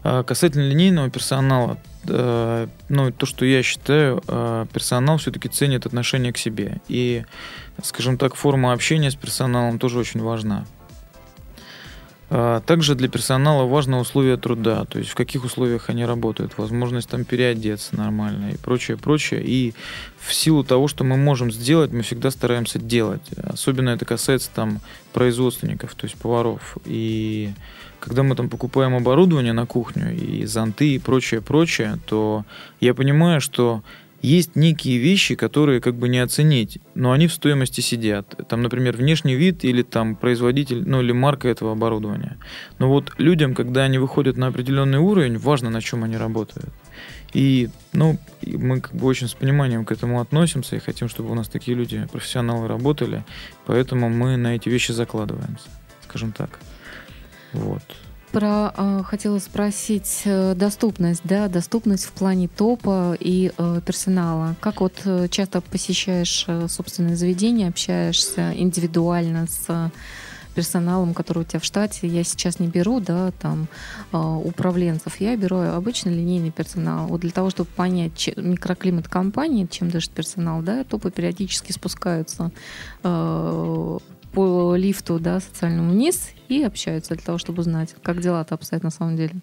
А 0.03 0.23
касательно 0.23 0.67
линейного 0.69 1.09
персонала, 1.09 1.79
э, 2.07 2.67
ну, 2.89 3.11
то, 3.11 3.25
что 3.25 3.43
я 3.43 3.63
считаю, 3.63 4.21
э, 4.27 4.67
персонал 4.71 5.17
все-таки 5.17 5.49
ценит 5.49 5.87
отношение 5.87 6.31
к 6.31 6.37
себе. 6.37 6.79
И, 6.87 7.23
скажем 7.81 8.19
так, 8.19 8.35
форма 8.35 8.73
общения 8.73 9.09
с 9.09 9.15
персоналом 9.15 9.79
тоже 9.79 9.97
очень 9.97 10.21
важна. 10.21 10.65
А, 12.29 12.61
также 12.61 12.95
для 12.95 13.07
персонала 13.07 13.65
важно 13.65 13.99
условия 13.99 14.37
труда, 14.37 14.85
то 14.85 14.97
есть 14.97 15.11
в 15.11 15.15
каких 15.15 15.43
условиях 15.43 15.89
они 15.89 16.05
работают, 16.05 16.57
возможность 16.57 17.09
там 17.09 17.23
переодеться 17.23 17.95
нормально 17.95 18.51
и 18.51 18.57
прочее, 18.57 18.97
прочее. 18.97 19.43
И 19.45 19.73
в 20.19 20.33
силу 20.33 20.63
того, 20.63 20.87
что 20.87 21.03
мы 21.03 21.17
можем 21.17 21.51
сделать, 21.51 21.91
мы 21.91 22.01
всегда 22.01 22.31
стараемся 22.31 22.79
делать. 22.79 23.21
Особенно 23.43 23.91
это 23.91 24.05
касается 24.05 24.49
там 24.53 24.79
производственников, 25.13 25.93
то 25.93 26.05
есть 26.05 26.17
поваров. 26.17 26.77
И 26.85 27.51
когда 27.99 28.23
мы 28.23 28.35
там 28.35 28.49
покупаем 28.49 28.95
оборудование 28.95 29.53
на 29.53 29.67
кухню 29.67 30.15
и 30.15 30.45
зонты 30.45 30.95
и 30.95 30.99
прочее, 30.99 31.41
прочее, 31.41 31.99
то 32.07 32.43
я 32.79 32.93
понимаю, 32.95 33.39
что 33.39 33.83
есть 34.21 34.55
некие 34.55 34.97
вещи, 34.97 35.35
которые 35.35 35.81
как 35.81 35.95
бы 35.95 36.09
не 36.09 36.19
оценить, 36.19 36.79
но 36.95 37.11
они 37.11 37.27
в 37.27 37.33
стоимости 37.33 37.81
сидят. 37.81 38.35
Там, 38.49 38.63
например, 38.63 38.95
внешний 38.97 39.35
вид 39.35 39.63
или 39.63 39.83
там 39.83 40.15
производитель, 40.15 40.83
ну 40.87 41.01
или 41.01 41.11
марка 41.11 41.47
этого 41.47 41.73
оборудования. 41.73 42.37
Но 42.79 42.89
вот 42.89 43.13
людям, 43.17 43.53
когда 43.53 43.83
они 43.83 43.97
выходят 43.97 44.37
на 44.37 44.47
определенный 44.47 44.99
уровень, 44.99 45.37
важно, 45.37 45.69
на 45.69 45.81
чем 45.81 46.03
они 46.03 46.17
работают. 46.17 46.73
И, 47.33 47.69
ну, 47.93 48.17
мы 48.43 48.79
как 48.79 48.95
бы 48.95 49.05
очень 49.07 49.27
с 49.27 49.33
пониманием 49.33 49.83
к 49.85 49.91
этому 49.91 50.21
относимся 50.21 50.75
и 50.75 50.79
хотим, 50.79 51.09
чтобы 51.09 51.31
у 51.31 51.35
нас 51.35 51.47
такие 51.49 51.75
люди, 51.75 52.07
профессионалы, 52.11 52.67
работали. 52.67 53.25
Поэтому 53.65 54.09
мы 54.09 54.37
на 54.37 54.55
эти 54.55 54.69
вещи 54.69 54.91
закладываемся, 54.93 55.67
скажем 56.07 56.31
так. 56.31 56.59
Вот 57.51 57.83
про 58.35 58.73
э, 58.75 59.03
хотела 59.05 59.39
спросить 59.39 60.23
э, 60.25 60.55
доступность, 60.55 61.21
да, 61.23 61.47
доступность 61.47 62.03
в 62.03 62.11
плане 62.11 62.49
топа 62.49 63.15
и 63.17 63.53
э, 63.57 63.79
персонала. 63.85 64.57
Как 64.59 64.81
вот 64.81 64.91
э, 65.05 65.29
часто 65.31 65.61
посещаешь 65.61 66.45
собственное 66.67 67.15
заведение, 67.15 67.69
общаешься 67.69 68.51
индивидуально 68.53 69.47
с 69.47 69.89
персоналом, 70.53 71.13
который 71.13 71.39
у 71.39 71.43
тебя 71.45 71.61
в 71.61 71.63
штате. 71.63 72.07
Я 72.07 72.25
сейчас 72.25 72.59
не 72.59 72.67
беру, 72.67 72.99
да, 73.01 73.31
там 73.41 73.67
управленцев, 74.13 75.19
я 75.19 75.35
беру 75.35 75.57
обычно 75.57 76.09
линейный 76.09 76.51
персонал. 76.51 77.07
Вот 77.07 77.21
для 77.21 77.31
того, 77.31 77.49
чтобы 77.49 77.69
понять 77.75 78.29
микроклимат 78.37 79.09
компании, 79.09 79.67
чем 79.69 79.89
дышит 79.89 80.11
персонал, 80.11 80.61
да, 80.61 80.85
топы 80.85 81.11
периодически 81.11 81.73
спускаются 81.73 82.51
по 84.35 84.75
лифту, 84.75 85.17
да, 85.19 85.39
социальному 85.39 85.91
вниз 85.91 86.31
и 86.49 86.61
общаются 86.61 87.15
для 87.15 87.23
того, 87.23 87.37
чтобы 87.37 87.61
узнать, 87.61 87.95
как 88.03 88.21
дела-то 88.21 88.55
обстоят 88.55 88.83
на 88.83 88.91
самом 88.91 89.15
деле. 89.15 89.35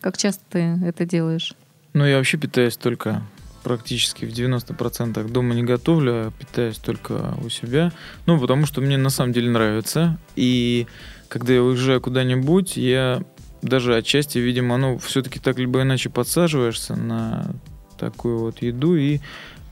Как 0.00 0.18
часто 0.18 0.44
ты 0.50 0.58
это 0.84 1.06
делаешь? 1.06 1.54
Ну, 1.94 2.04
я 2.06 2.18
вообще 2.18 2.36
питаюсь 2.36 2.76
только 2.76 3.22
практически 3.62 4.26
в 4.26 4.28
90% 4.28 5.26
дома 5.30 5.54
не 5.54 5.62
готовлю, 5.62 6.12
а 6.12 6.30
питаюсь 6.30 6.76
только 6.76 7.34
у 7.42 7.48
себя. 7.48 7.92
Ну, 8.26 8.38
потому 8.38 8.66
что 8.66 8.82
мне 8.82 8.98
на 8.98 9.08
самом 9.08 9.32
деле 9.32 9.50
нравится. 9.50 10.18
И 10.36 10.86
когда 11.28 11.54
я 11.54 11.62
уезжаю 11.62 12.02
куда-нибудь, 12.02 12.76
я 12.76 13.22
даже 13.62 13.96
отчасти, 13.96 14.38
видимо, 14.38 14.76
ну, 14.76 14.98
все-таки 14.98 15.40
так 15.40 15.58
либо 15.58 15.80
иначе 15.80 16.10
подсаживаешься 16.10 16.94
на 16.94 17.54
такую 17.98 18.38
вот 18.38 18.60
еду 18.60 18.96
и 18.96 19.20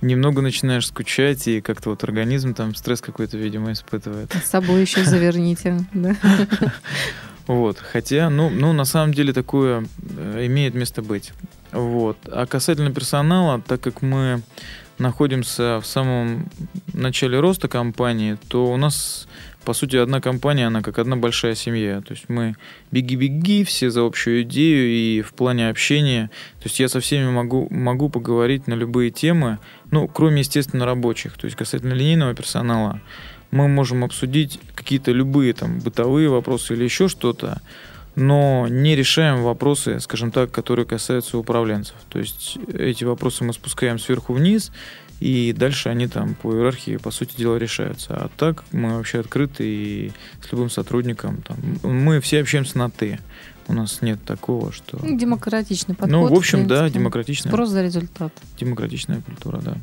немного 0.02 0.42
начинаешь 0.42 0.86
скучать, 0.86 1.48
и 1.48 1.60
как-то 1.60 1.90
вот 1.90 2.04
организм 2.04 2.54
там 2.54 2.74
стресс 2.74 3.00
какой-то, 3.00 3.38
видимо, 3.38 3.72
испытывает. 3.72 4.32
С 4.32 4.50
собой 4.50 4.82
еще 4.82 5.04
заверните, 5.04 5.84
да. 5.94 6.14
Вот, 7.46 7.78
хотя, 7.78 8.30
ну, 8.30 8.50
ну, 8.50 8.72
на 8.72 8.84
самом 8.84 9.14
деле 9.14 9.32
такое 9.32 9.84
э, 10.16 10.46
имеет 10.46 10.74
место 10.74 11.02
быть. 11.02 11.32
Вот. 11.72 12.16
А 12.26 12.46
касательно 12.46 12.92
персонала, 12.92 13.60
так 13.60 13.80
как 13.80 14.02
мы 14.02 14.42
находимся 14.98 15.80
в 15.80 15.86
самом 15.86 16.48
начале 16.92 17.40
роста 17.40 17.66
компании, 17.66 18.38
то 18.48 18.66
у 18.66 18.76
нас 18.76 19.26
по 19.64 19.72
сути, 19.75 19.96
одна 19.96 20.20
компания, 20.20 20.66
она 20.66 20.83
как 20.83 20.98
одна 20.98 21.16
большая 21.16 21.55
семья. 21.55 22.01
То 22.01 22.14
есть 22.14 22.29
мы 22.29 22.57
беги-беги, 22.90 23.64
все 23.64 23.90
за 23.90 24.05
общую 24.05 24.42
идею 24.42 24.88
и 24.88 25.22
в 25.22 25.33
плане 25.33 25.68
общения. 25.68 26.31
То 26.59 26.64
есть 26.64 26.81
я 26.81 26.88
со 26.88 27.01
всеми 27.01 27.31
могу, 27.31 27.68
могу 27.70 28.09
поговорить 28.09 28.66
на 28.66 28.75
любые 28.75 29.11
темы, 29.11 29.59
ну, 29.90 30.09
кроме, 30.09 30.40
естественно, 30.40 30.87
рабочих. 30.87 31.35
То 31.35 31.46
есть 31.46 31.57
касательно 31.57 31.92
линейного 31.94 32.35
персонала, 32.35 33.01
мы 33.51 33.68
можем 33.68 34.03
обсудить 34.03 34.59
какие-то 34.75 35.12
любые 35.12 35.53
там 35.53 35.79
бытовые 35.79 36.29
вопросы 36.29 36.75
или 36.75 36.85
еще 36.85 37.09
что-то, 37.09 37.61
но 38.14 38.66
не 38.68 38.96
решаем 38.96 39.42
вопросы, 39.42 40.01
скажем 40.01 40.31
так, 40.31 40.51
которые 40.51 40.87
касаются 40.87 41.38
управленцев. 41.38 41.96
То 42.09 42.18
есть 42.18 42.59
эти 42.72 43.05
вопросы 43.05 43.44
мы 43.44 43.53
спускаем 43.53 43.98
сверху 43.98 44.33
вниз, 44.33 44.72
и 45.22 45.52
дальше 45.52 45.88
они 45.88 46.08
там 46.08 46.35
по 46.35 46.52
иерархии, 46.52 46.96
по 46.96 47.12
сути 47.12 47.37
дела, 47.37 47.56
решаются. 47.56 48.14
А 48.14 48.30
так 48.37 48.64
мы 48.72 48.96
вообще 48.96 49.20
открыты 49.20 49.64
и 49.64 50.12
с 50.44 50.50
любым 50.50 50.68
сотрудником. 50.68 51.42
Там, 51.42 51.56
мы 51.82 52.20
все 52.20 52.40
общаемся 52.40 52.78
на 52.78 52.90
«ты». 52.90 53.20
У 53.68 53.72
нас 53.72 54.02
нет 54.02 54.18
такого, 54.24 54.72
что... 54.72 54.98
Ну, 55.00 55.16
демократичный 55.16 55.94
подход. 55.94 56.11
Ну, 56.11 56.26
в 56.26 56.37
общем, 56.37 56.64
в 56.64 56.66
да, 56.66 56.90
демократичная. 56.90 57.52
Спрос 57.52 57.68
за 57.68 57.85
результат. 57.85 58.32
Демократичная 58.58 59.20
культура, 59.20 59.61
да. 59.61 59.76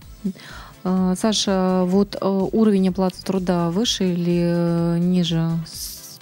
А, 0.83 1.15
Саша, 1.15 1.83
вот 1.85 2.17
э, 2.19 2.27
уровень 2.27 2.89
оплаты 2.89 3.23
труда 3.23 3.71
выше 3.71 4.11
или 4.11 4.41
э, 4.43 4.97
ниже 4.99 5.49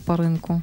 по 0.06 0.16
рынку? 0.16 0.62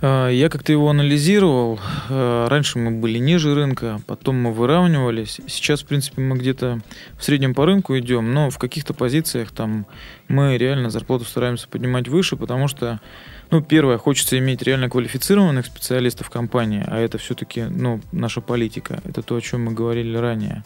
А, 0.00 0.28
я 0.28 0.48
как-то 0.48 0.72
его 0.72 0.88
анализировал. 0.90 1.80
А, 2.08 2.48
раньше 2.48 2.78
мы 2.78 2.90
были 2.92 3.18
ниже 3.18 3.54
рынка, 3.54 4.00
потом 4.06 4.36
мы 4.36 4.52
выравнивались. 4.52 5.40
Сейчас, 5.48 5.82
в 5.82 5.86
принципе, 5.86 6.22
мы 6.22 6.36
где-то 6.36 6.80
в 7.18 7.24
среднем 7.24 7.54
по 7.54 7.66
рынку 7.66 7.98
идем, 7.98 8.32
но 8.32 8.50
в 8.50 8.58
каких-то 8.58 8.94
позициях 8.94 9.50
там 9.50 9.86
мы 10.28 10.56
реально 10.56 10.90
зарплату 10.90 11.24
стараемся 11.24 11.68
поднимать 11.68 12.08
выше, 12.08 12.36
потому 12.36 12.68
что, 12.68 13.00
ну, 13.50 13.62
первое, 13.62 13.98
хочется 13.98 14.38
иметь 14.38 14.62
реально 14.62 14.90
квалифицированных 14.90 15.66
специалистов 15.66 16.26
в 16.26 16.30
компании, 16.30 16.84
а 16.86 16.98
это 16.98 17.18
все-таки, 17.18 17.62
ну, 17.62 18.00
наша 18.12 18.40
политика. 18.40 19.00
Это 19.04 19.22
то, 19.22 19.36
о 19.36 19.40
чем 19.40 19.64
мы 19.64 19.72
говорили 19.72 20.16
ранее. 20.16 20.64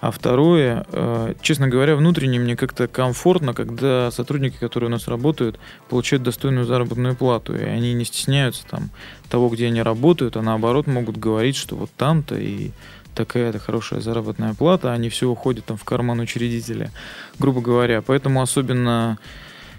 А 0.00 0.10
второе, 0.10 0.84
э, 0.90 1.34
честно 1.42 1.68
говоря, 1.68 1.94
внутренне 1.94 2.40
мне 2.40 2.56
как-то 2.56 2.88
комфортно, 2.88 3.54
когда 3.54 4.10
сотрудники, 4.10 4.56
которые 4.58 4.88
у 4.88 4.90
нас 4.90 5.06
работают, 5.06 5.60
получают 5.88 6.24
достойную 6.24 6.66
заработную 6.66 7.14
плату, 7.14 7.54
и 7.54 7.62
они 7.62 7.94
не 7.94 8.04
стесняются 8.04 8.66
там 8.66 8.90
того, 9.28 9.48
где 9.48 9.66
они 9.66 9.80
работают, 9.80 10.36
а 10.36 10.42
наоборот 10.42 10.88
могут 10.88 11.18
говорить, 11.18 11.54
что 11.54 11.76
вот 11.76 11.90
там-то 11.96 12.34
и 12.36 12.72
такая-то 13.14 13.60
хорошая 13.60 14.00
заработная 14.00 14.54
плата, 14.54 14.92
а 14.92 14.96
не 14.96 15.08
все 15.08 15.28
уходит 15.28 15.66
там 15.66 15.76
в 15.76 15.84
карман 15.84 16.18
учредителя, 16.18 16.90
грубо 17.38 17.60
говоря. 17.60 18.02
Поэтому 18.02 18.42
особенно 18.42 19.18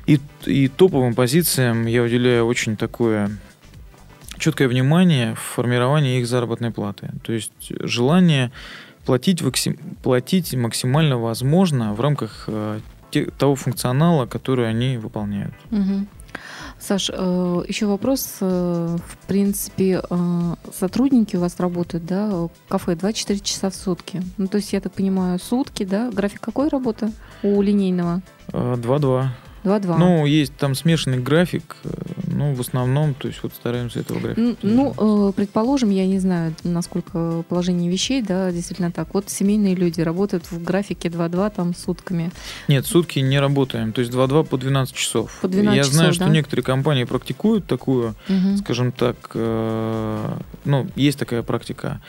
и, 0.05 0.19
и 0.45 0.67
топовым 0.67 1.13
позициям 1.13 1.85
я 1.85 2.03
уделяю 2.03 2.45
очень 2.45 2.75
такое 2.75 3.31
четкое 4.37 4.67
внимание 4.67 5.35
в 5.35 5.39
формировании 5.39 6.19
их 6.19 6.27
заработной 6.27 6.71
платы. 6.71 7.11
То 7.23 7.31
есть 7.31 7.51
желание 7.69 8.51
платить, 9.05 9.41
платить 10.01 10.53
максимально 10.53 11.17
возможно 11.17 11.93
в 11.93 12.01
рамках 12.01 12.45
э, 12.47 12.79
те, 13.11 13.25
того 13.25 13.55
функционала, 13.55 14.25
который 14.25 14.67
они 14.67 14.97
выполняют. 14.97 15.53
Угу. 15.71 16.07
Саш, 16.79 17.09
э, 17.13 17.63
еще 17.67 17.85
вопрос. 17.85 18.37
Э, 18.41 18.97
в 18.97 19.27
принципе, 19.27 20.01
э, 20.09 20.55
сотрудники 20.73 21.37
у 21.37 21.39
вас 21.39 21.59
работают, 21.59 22.05
да, 22.05 22.49
кафе 22.67 22.95
24 22.95 23.39
часа 23.39 23.69
в 23.69 23.75
сутки. 23.75 24.21
Ну, 24.37 24.47
то 24.47 24.57
есть, 24.57 24.73
я 24.73 24.81
так 24.81 24.91
понимаю, 24.91 25.39
сутки, 25.39 25.85
да? 25.85 26.11
График 26.11 26.41
какой 26.41 26.67
работы 26.67 27.11
у 27.43 27.61
линейного? 27.61 28.21
2-2. 28.51 29.27
2-2. 29.63 29.97
Ну, 29.97 30.25
есть 30.25 30.55
там 30.57 30.75
смешанный 30.75 31.19
график, 31.19 31.75
э, 31.83 31.89
ну, 32.27 32.53
в 32.53 32.61
основном, 32.61 33.13
то 33.13 33.27
есть 33.27 33.41
вот 33.43 33.53
стараемся 33.53 33.99
этого 33.99 34.19
графика. 34.19 34.41
Ну, 34.61 34.93
ну 34.97 35.29
э, 35.29 35.33
предположим, 35.33 35.89
я 35.89 36.05
не 36.05 36.19
знаю, 36.19 36.53
насколько 36.63 37.43
положение 37.47 37.89
вещей, 37.89 38.21
да, 38.21 38.51
действительно 38.51 38.91
так. 38.91 39.13
Вот 39.13 39.29
семейные 39.29 39.75
люди 39.75 40.01
работают 40.01 40.51
в 40.51 40.63
графике 40.63 41.09
2-2 41.09 41.53
там 41.55 41.75
сутками. 41.75 42.31
Нет, 42.67 42.85
сутки 42.85 43.19
не 43.19 43.39
работаем, 43.39 43.93
то 43.93 44.01
есть 44.01 44.13
2-2 44.13 44.45
по 44.45 44.57
12 44.57 44.95
часов. 44.95 45.39
По 45.41 45.47
12 45.47 45.75
я 45.75 45.83
часов, 45.83 45.95
знаю, 45.95 46.09
да? 46.09 46.15
что 46.15 46.27
некоторые 46.27 46.63
компании 46.63 47.05
практикуют 47.05 47.65
такую, 47.65 48.15
угу. 48.27 48.57
скажем 48.57 48.91
так, 48.91 49.15
э, 49.33 50.37
ну, 50.65 50.87
есть 50.95 51.19
такая 51.19 51.43
практика 51.43 52.01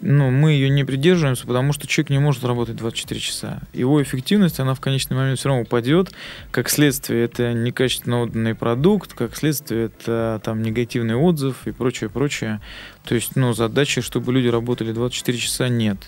ну, 0.00 0.30
мы 0.30 0.52
ее 0.52 0.68
не 0.68 0.84
придерживаемся, 0.84 1.46
потому 1.46 1.72
что 1.72 1.86
человек 1.86 2.10
не 2.10 2.18
может 2.18 2.44
работать 2.44 2.76
24 2.76 3.20
часа. 3.20 3.60
Его 3.72 4.02
эффективность, 4.02 4.60
она 4.60 4.74
в 4.74 4.80
конечный 4.80 5.16
момент 5.16 5.38
все 5.38 5.48
равно 5.48 5.62
упадет. 5.62 6.12
Как 6.50 6.68
следствие, 6.68 6.91
это 7.08 7.52
некачественно 7.52 8.22
отданный 8.22 8.54
продукт, 8.54 9.14
как 9.14 9.36
следствие, 9.36 9.86
это 9.86 10.40
там 10.44 10.62
негативный 10.62 11.14
отзыв 11.14 11.66
и 11.66 11.72
прочее, 11.72 12.10
прочее. 12.10 12.60
То 13.04 13.14
есть, 13.14 13.36
ну, 13.36 13.52
задачи, 13.52 14.00
чтобы 14.00 14.32
люди 14.32 14.48
работали 14.48 14.92
24 14.92 15.38
часа, 15.38 15.68
нет. 15.68 15.98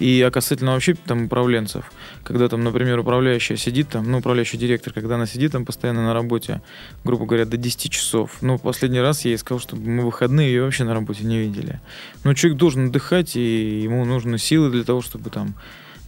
И 0.00 0.22
а 0.22 0.30
касательно 0.30 0.72
вообще 0.72 0.94
там 0.94 1.26
управленцев, 1.26 1.84
когда 2.24 2.48
там, 2.48 2.64
например, 2.64 2.98
управляющая 2.98 3.56
сидит 3.56 3.90
там, 3.90 4.10
ну, 4.10 4.18
управляющий 4.18 4.56
директор, 4.56 4.94
когда 4.94 5.16
она 5.16 5.26
сидит 5.26 5.52
там 5.52 5.66
постоянно 5.66 6.06
на 6.06 6.14
работе, 6.14 6.62
грубо 7.04 7.26
говоря, 7.26 7.44
до 7.44 7.58
10 7.58 7.92
часов. 7.92 8.38
Ну, 8.40 8.58
последний 8.58 9.00
раз 9.00 9.26
я 9.26 9.32
ей 9.32 9.36
сказал, 9.36 9.60
чтобы 9.60 9.86
мы 9.88 10.06
выходные 10.06 10.48
ее 10.48 10.62
вообще 10.62 10.84
на 10.84 10.94
работе 10.94 11.24
не 11.24 11.38
видели. 11.38 11.80
Но 12.24 12.32
человек 12.32 12.58
должен 12.58 12.88
отдыхать, 12.88 13.36
и 13.36 13.80
ему 13.82 14.06
нужны 14.06 14.38
силы 14.38 14.70
для 14.70 14.84
того, 14.84 15.02
чтобы 15.02 15.28
там 15.28 15.54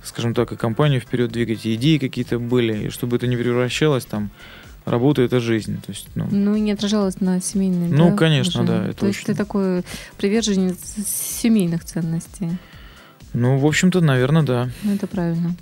скажем 0.04 0.34
так, 0.34 0.52
и 0.52 0.56
компанию 0.56 1.00
вперед 1.00 1.30
двигать, 1.30 1.64
и 1.66 1.74
идеи 1.74 1.98
какие-то 1.98 2.38
были, 2.38 2.86
и 2.86 2.90
чтобы 2.90 3.16
это 3.16 3.26
не 3.26 3.36
превращалось 3.36 4.04
там 4.04 4.30
работа 4.84 5.22
это 5.22 5.40
жизнь. 5.40 5.80
То 5.80 5.92
есть, 5.92 6.08
ну, 6.14 6.26
ну 6.30 6.56
и 6.56 6.60
не 6.60 6.72
отражалось 6.72 7.20
на 7.20 7.40
семейной. 7.40 7.88
Ну, 7.88 8.10
да, 8.10 8.16
конечно, 8.16 8.62
уже? 8.62 8.72
да. 8.72 8.84
Это 8.88 9.00
То 9.00 9.06
очень... 9.06 9.14
есть 9.14 9.26
ты 9.26 9.34
такой 9.34 9.84
приверженец 10.16 10.78
семейных 11.06 11.84
ценностей. 11.84 12.50
Ну, 13.32 13.58
в 13.58 13.66
общем-то, 13.66 14.00
наверное, 14.00 14.42
да. 14.42 14.68
Ну, 14.82 14.94
это 14.94 15.06
правильно. 15.06 15.56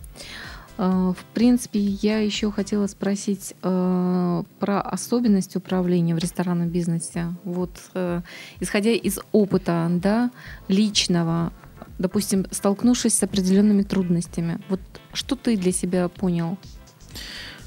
А, 0.83 1.13
в 1.13 1.25
принципе, 1.35 1.79
я 1.79 2.21
еще 2.21 2.51
хотела 2.51 2.87
спросить 2.87 3.55
э, 3.63 4.43
про 4.59 4.81
особенности 4.81 5.59
управления 5.59 6.15
в 6.15 6.19
ресторанном 6.19 6.71
бизнесе. 6.71 7.27
Вот, 7.45 7.71
э, 7.95 8.23
исходя 8.61 8.91
из 8.91 9.21
опыта, 9.33 9.89
да, 9.91 10.31
личного, 10.69 11.53
допустим, 12.01 12.47
столкнувшись 12.51 13.15
с 13.15 13.23
определенными 13.23 13.83
трудностями. 13.83 14.59
Вот 14.69 14.81
что 15.13 15.37
ты 15.37 15.57
для 15.57 15.71
себя 15.71 16.09
понял? 16.09 16.59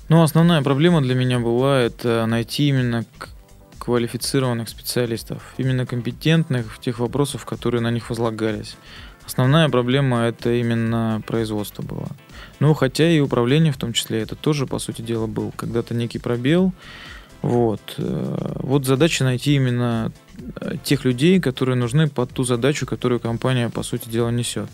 Ну, 0.09 0.21
основная 0.21 0.61
проблема 0.61 1.01
для 1.01 1.15
меня 1.15 1.39
была 1.39 1.79
это 1.79 2.25
найти 2.25 2.67
именно 2.67 3.05
квалифицированных 3.77 4.69
специалистов, 4.69 5.53
именно 5.57 5.85
компетентных 5.85 6.73
в 6.73 6.79
тех 6.79 6.99
вопросах, 6.99 7.45
которые 7.45 7.81
на 7.81 7.91
них 7.91 8.09
возлагались. 8.09 8.75
Основная 9.25 9.69
проблема 9.69 10.23
это 10.23 10.51
именно 10.51 11.21
производство 11.27 11.83
было. 11.83 12.07
Ну, 12.59 12.73
хотя 12.73 13.09
и 13.09 13.19
управление 13.19 13.71
в 13.71 13.77
том 13.77 13.93
числе, 13.93 14.21
это 14.21 14.35
тоже, 14.35 14.67
по 14.67 14.79
сути 14.79 15.01
дела, 15.01 15.27
был 15.27 15.53
когда-то 15.55 15.93
некий 15.93 16.19
пробел. 16.19 16.73
Вот. 17.41 17.81
Э, 17.97 18.55
вот 18.59 18.85
задача 18.85 19.23
найти 19.23 19.55
именно 19.55 20.11
тех 20.83 21.05
людей, 21.05 21.39
которые 21.39 21.75
нужны 21.75 22.07
под 22.07 22.31
ту 22.31 22.43
задачу, 22.43 22.85
которую 22.85 23.19
компания, 23.19 23.69
по 23.69 23.83
сути 23.83 24.09
дела, 24.09 24.29
несет. 24.29 24.69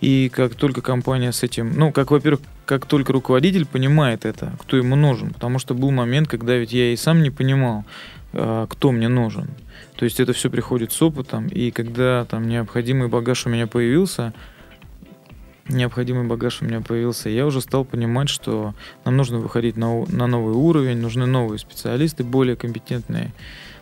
И 0.00 0.28
как 0.28 0.54
только 0.54 0.82
компания 0.82 1.32
с 1.32 1.42
этим, 1.42 1.72
ну, 1.74 1.90
как, 1.90 2.10
во-первых, 2.10 2.40
как 2.66 2.84
только 2.86 3.12
руководитель 3.12 3.64
понимает 3.64 4.26
это, 4.26 4.52
кто 4.60 4.76
ему 4.76 4.94
нужен, 4.94 5.32
потому 5.32 5.58
что 5.58 5.74
был 5.74 5.90
момент, 5.90 6.28
когда 6.28 6.56
ведь 6.56 6.72
я 6.72 6.92
и 6.92 6.96
сам 6.96 7.22
не 7.22 7.30
понимал, 7.30 7.84
э, 8.32 8.66
кто 8.68 8.92
мне 8.92 9.08
нужен. 9.08 9.48
То 9.96 10.04
есть 10.04 10.20
это 10.20 10.34
все 10.34 10.50
приходит 10.50 10.92
с 10.92 11.00
опытом, 11.00 11.48
и 11.48 11.70
когда 11.70 12.26
там 12.26 12.46
необходимый 12.46 13.08
багаж 13.08 13.46
у 13.46 13.48
меня 13.48 13.66
появился, 13.66 14.34
необходимый 15.68 16.26
багаж 16.26 16.60
у 16.60 16.66
меня 16.66 16.82
появился, 16.82 17.30
я 17.30 17.46
уже 17.46 17.62
стал 17.62 17.86
понимать, 17.86 18.28
что 18.28 18.74
нам 19.06 19.16
нужно 19.16 19.38
выходить 19.38 19.76
на, 19.76 20.04
на 20.06 20.26
новый 20.26 20.54
уровень, 20.54 20.98
нужны 20.98 21.24
новые 21.24 21.58
специалисты, 21.58 22.22
более 22.24 22.56
компетентные, 22.56 23.32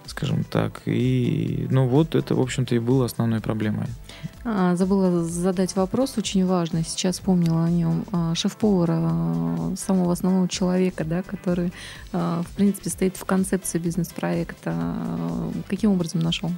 скажем 0.07 0.45
так. 0.45 0.83
И, 0.87 1.67
ну 1.71 1.87
вот, 1.87 2.15
это, 2.15 2.35
в 2.35 2.41
общем-то, 2.41 2.75
и 2.75 2.79
было 2.79 3.07
основной 3.07 3.41
проблемой. 3.41 3.87
А, 4.45 4.77
забыла 4.77 5.25
задать 5.25 5.75
вопрос 5.77 6.19
очень 6.19 6.47
важный, 6.47 6.85
сейчас 6.85 7.17
вспомнила 7.17 7.65
о 7.65 7.71
нем. 7.71 8.05
А, 8.13 8.35
шеф-повара, 8.35 8.99
а, 8.99 9.75
самого 9.77 10.13
основного 10.13 10.49
человека, 10.49 11.05
да, 11.05 11.23
который, 11.23 11.73
в 12.13 12.47
принципе, 12.57 12.91
стоит 12.91 13.17
в 13.17 13.25
концепции 13.25 13.79
бизнес-проекта. 13.79 14.75
Каким 15.69 15.93
образом 15.93 16.21
нашел? 16.21 16.51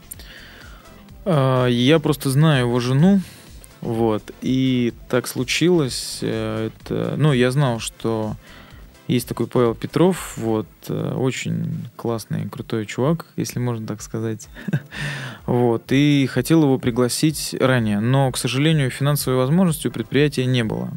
Я 1.25 1.99
просто 2.01 2.31
знаю 2.31 2.67
его 2.67 2.79
жену, 2.79 3.21
вот, 3.81 4.33
и 4.43 4.93
так 5.09 5.29
случилось, 5.29 6.19
э, 6.23 6.71
это, 6.71 7.15
ну, 7.17 7.33
я 7.33 7.51
знал, 7.51 7.79
что 7.79 8.37
есть 9.09 9.29
такой 9.29 9.47
Павел 9.47 9.75
Петров, 9.75 10.35
вот, 10.37 10.67
э, 10.89 11.15
очень 11.15 11.89
классный, 11.97 12.49
крутой 12.49 12.87
чувак, 12.87 13.27
если 13.37 13.59
можно 13.59 13.87
так 13.87 14.03
сказать. 14.03 14.49
вот, 15.47 15.85
и 15.91 16.27
хотел 16.27 16.63
его 16.63 16.79
пригласить 16.79 17.55
ранее, 17.59 18.01
но, 18.01 18.31
к 18.33 18.37
сожалению, 18.37 18.91
финансовой 18.91 19.39
возможности 19.39 19.89
у 19.89 19.93
предприятия 19.93 20.47
не 20.47 20.65
было. 20.65 20.91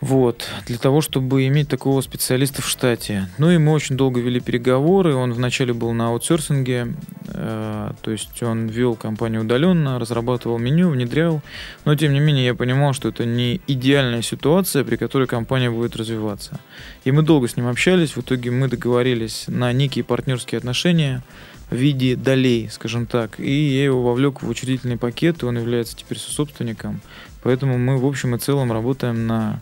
Вот, 0.00 0.48
для 0.66 0.78
того, 0.78 1.00
чтобы 1.00 1.48
иметь 1.48 1.68
такого 1.68 2.00
специалиста 2.02 2.62
в 2.62 2.68
штате. 2.68 3.28
Ну 3.36 3.50
и 3.50 3.58
мы 3.58 3.72
очень 3.72 3.96
долго 3.96 4.20
вели 4.20 4.38
переговоры. 4.38 5.14
Он 5.14 5.32
вначале 5.32 5.72
был 5.72 5.92
на 5.92 6.10
аутсорсинге, 6.10 6.94
э, 7.26 7.90
то 8.00 8.10
есть 8.10 8.40
он 8.44 8.68
вел 8.68 8.94
компанию 8.94 9.42
удаленно, 9.42 9.98
разрабатывал 9.98 10.58
меню, 10.58 10.90
внедрял. 10.90 11.42
Но 11.84 11.96
тем 11.96 12.12
не 12.12 12.20
менее 12.20 12.46
я 12.46 12.54
понимал, 12.54 12.92
что 12.92 13.08
это 13.08 13.24
не 13.24 13.60
идеальная 13.66 14.22
ситуация, 14.22 14.84
при 14.84 14.94
которой 14.94 15.26
компания 15.26 15.68
будет 15.68 15.96
развиваться. 15.96 16.60
И 17.02 17.10
мы 17.10 17.22
долго 17.22 17.48
с 17.48 17.56
ним 17.56 17.66
общались. 17.66 18.14
В 18.14 18.20
итоге 18.20 18.52
мы 18.52 18.68
договорились 18.68 19.46
на 19.48 19.72
некие 19.72 20.04
партнерские 20.04 20.58
отношения 20.58 21.24
в 21.70 21.74
виде 21.74 22.14
долей, 22.14 22.68
скажем 22.70 23.06
так. 23.06 23.40
И 23.40 23.50
я 23.50 23.86
его 23.86 24.02
вовлек 24.04 24.42
в 24.42 24.48
учредительный 24.48 24.96
пакет, 24.96 25.42
и 25.42 25.46
он 25.46 25.58
является 25.58 25.96
теперь 25.96 26.18
собственником. 26.18 27.00
Поэтому 27.42 27.78
мы 27.78 27.98
в 27.98 28.06
общем 28.06 28.36
и 28.36 28.38
целом 28.38 28.70
работаем 28.70 29.26
на 29.26 29.60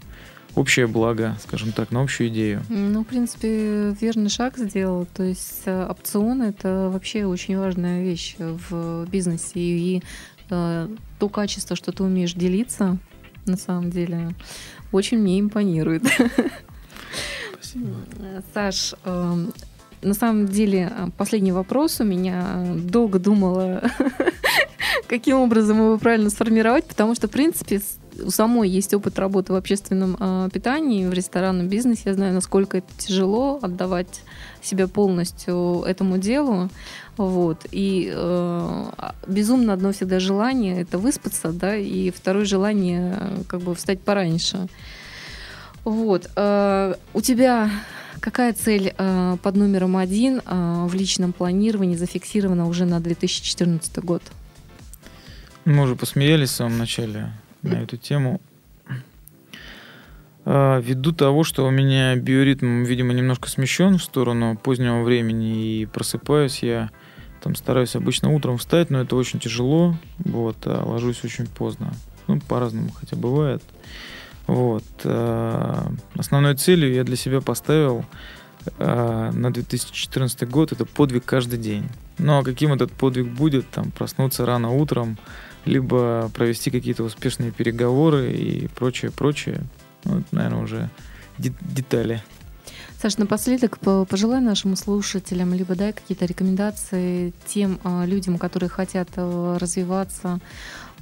общее 0.57 0.87
благо, 0.87 1.37
скажем 1.43 1.73
так, 1.73 1.93
на 1.93 2.03
общую 2.03 2.31
идею. 2.31 2.63
Ну, 2.69 3.05
в 3.05 3.07
принципе, 3.07 3.91
верный 4.01 4.31
шаг 4.31 4.57
сделал. 4.57 5.07
То 5.15 5.23
есть 5.23 5.63
э, 5.67 5.87
опцион— 5.89 6.43
это 6.43 6.91
вообще 6.93 7.27
очень 7.27 7.57
важная 7.59 8.03
вещь 8.03 8.37
в 8.39 9.07
бизнесе. 9.09 9.61
И 9.61 10.03
э, 10.51 10.89
то 11.19 11.29
качество, 11.29 11.77
что 11.77 11.93
ты 11.93 12.03
умеешь 12.03 12.33
делиться, 12.33 12.99
на 13.45 13.57
самом 13.57 13.91
деле, 13.91 14.35
очень 14.93 15.19
мне 15.19 15.39
импонирует. 15.39 16.05
Спасибо. 17.53 17.95
Саш, 18.55 18.95
э, 19.05 19.47
на 20.03 20.15
самом 20.15 20.47
деле, 20.47 20.91
э, 20.91 21.09
последний 21.17 21.53
вопрос 21.53 22.01
у 22.01 22.05
меня. 22.05 22.65
Долго 22.77 23.19
думала, 23.19 23.83
каким 25.09 25.37
образом 25.39 25.79
его 25.79 25.99
правильно 25.99 26.31
сформировать, 26.31 26.87
потому 26.87 27.15
что, 27.15 27.29
в 27.29 27.31
принципе, 27.31 27.81
у 28.25 28.31
самой 28.31 28.69
есть 28.69 28.95
опыт 28.95 29.19
работы 29.19 29.53
в 29.53 29.57
общественном 29.57 30.17
э, 30.19 30.49
питании, 30.53 31.07
в 31.07 31.13
ресторанном 31.13 31.69
бизнесе. 31.69 32.03
Я 32.07 32.15
знаю, 32.15 32.35
насколько 32.35 32.79
это 32.79 32.87
тяжело 32.99 33.59
отдавать 33.63 34.23
себя 34.63 34.89
полностью 34.89 35.83
этому 35.87 36.19
делу. 36.19 36.71
Вот. 37.17 37.67
И 37.71 38.11
э, 38.13 38.85
безумно 39.27 39.73
одно 39.73 39.93
всегда 39.93 40.21
желание 40.21 40.83
это 40.83 40.99
выспаться, 40.99 41.53
да, 41.53 41.77
и 41.77 42.11
второе 42.11 42.45
желание 42.45 43.19
как 43.49 43.61
бы 43.61 43.75
встать 43.75 44.01
пораньше. 44.01 44.69
Вот. 45.85 46.31
Э, 46.37 46.95
у 47.15 47.21
тебя 47.21 47.71
какая 48.21 48.53
цель 48.53 48.93
э, 48.97 49.37
под 49.43 49.57
номером 49.57 49.97
один 49.97 50.43
э, 50.45 50.87
в 50.87 50.95
личном 50.95 51.33
планировании 51.33 51.97
зафиксирована 51.97 52.67
уже 52.67 52.85
на 52.85 53.01
2014 53.01 53.99
год? 53.99 54.23
Мы 55.65 55.83
уже 55.83 55.97
посмеялись 55.97 56.51
в 56.51 56.55
самом 56.55 56.79
начале 56.79 57.31
на 57.67 57.83
эту 57.83 57.97
тему. 57.97 58.41
А, 60.45 60.81
ввиду 60.81 61.13
того, 61.13 61.43
что 61.43 61.67
у 61.67 61.71
меня 61.71 62.15
биоритм, 62.15 62.85
видимо, 62.85 63.13
немножко 63.13 63.49
смещен 63.49 63.99
в 63.99 64.03
сторону 64.05 64.57
позднего 64.57 65.03
времени, 65.03 65.81
и 65.81 65.87
просыпаюсь 65.87 66.63
я, 66.63 66.91
там 67.43 67.57
стараюсь 67.57 67.97
обычно 67.97 68.33
утром 68.33 68.57
встать, 68.59 68.91
но 68.91 69.01
это 69.01 69.17
очень 69.17 69.41
тяжело, 69.41 69.97
вот, 70.19 70.57
а 70.65 70.85
ложусь 70.85 71.25
очень 71.25 71.47
поздно. 71.47 71.93
Ну, 72.29 72.41
по-разному, 72.41 72.91
хотя 72.93 73.17
бывает. 73.17 73.63
Вот. 74.47 74.85
А, 75.05 75.91
основной 76.17 76.55
целью 76.55 76.95
я 76.95 77.03
для 77.03 77.17
себя 77.17 77.41
поставил 77.41 78.05
на 78.79 79.53
2014 79.53 80.49
год 80.49 80.73
это 80.73 80.85
подвиг 80.85 81.25
каждый 81.25 81.59
день. 81.59 81.89
Ну 82.19 82.39
а 82.39 82.43
каким 82.43 82.73
этот 82.73 82.91
подвиг 82.93 83.29
будет? 83.29 83.69
Там 83.71 83.93
проснуться 83.93 84.45
рано 84.45 84.71
утром, 84.71 85.19
либо 85.67 86.31
провести 86.33 86.71
какие-то 86.71 87.05
успешные 87.05 87.51
переговоры 87.51 88.33
и 88.33 88.69
прочее, 88.69 89.11
прочее. 89.11 89.63
Ну, 90.05 90.23
наверное, 90.31 90.63
уже 90.63 90.91
детали. 91.39 92.23
Саш, 93.03 93.19
напоследок 93.19 93.79
пожелай 93.79 94.41
нашим 94.41 94.75
слушателям, 94.75 95.53
либо 95.53 95.75
дай 95.75 95.93
какие-то 95.93 96.25
рекомендации 96.25 97.35
тем 97.47 97.79
а, 97.85 98.07
людям, 98.07 98.39
которые 98.39 98.71
хотят 98.71 99.09
а, 99.17 99.59
развиваться 99.59 100.41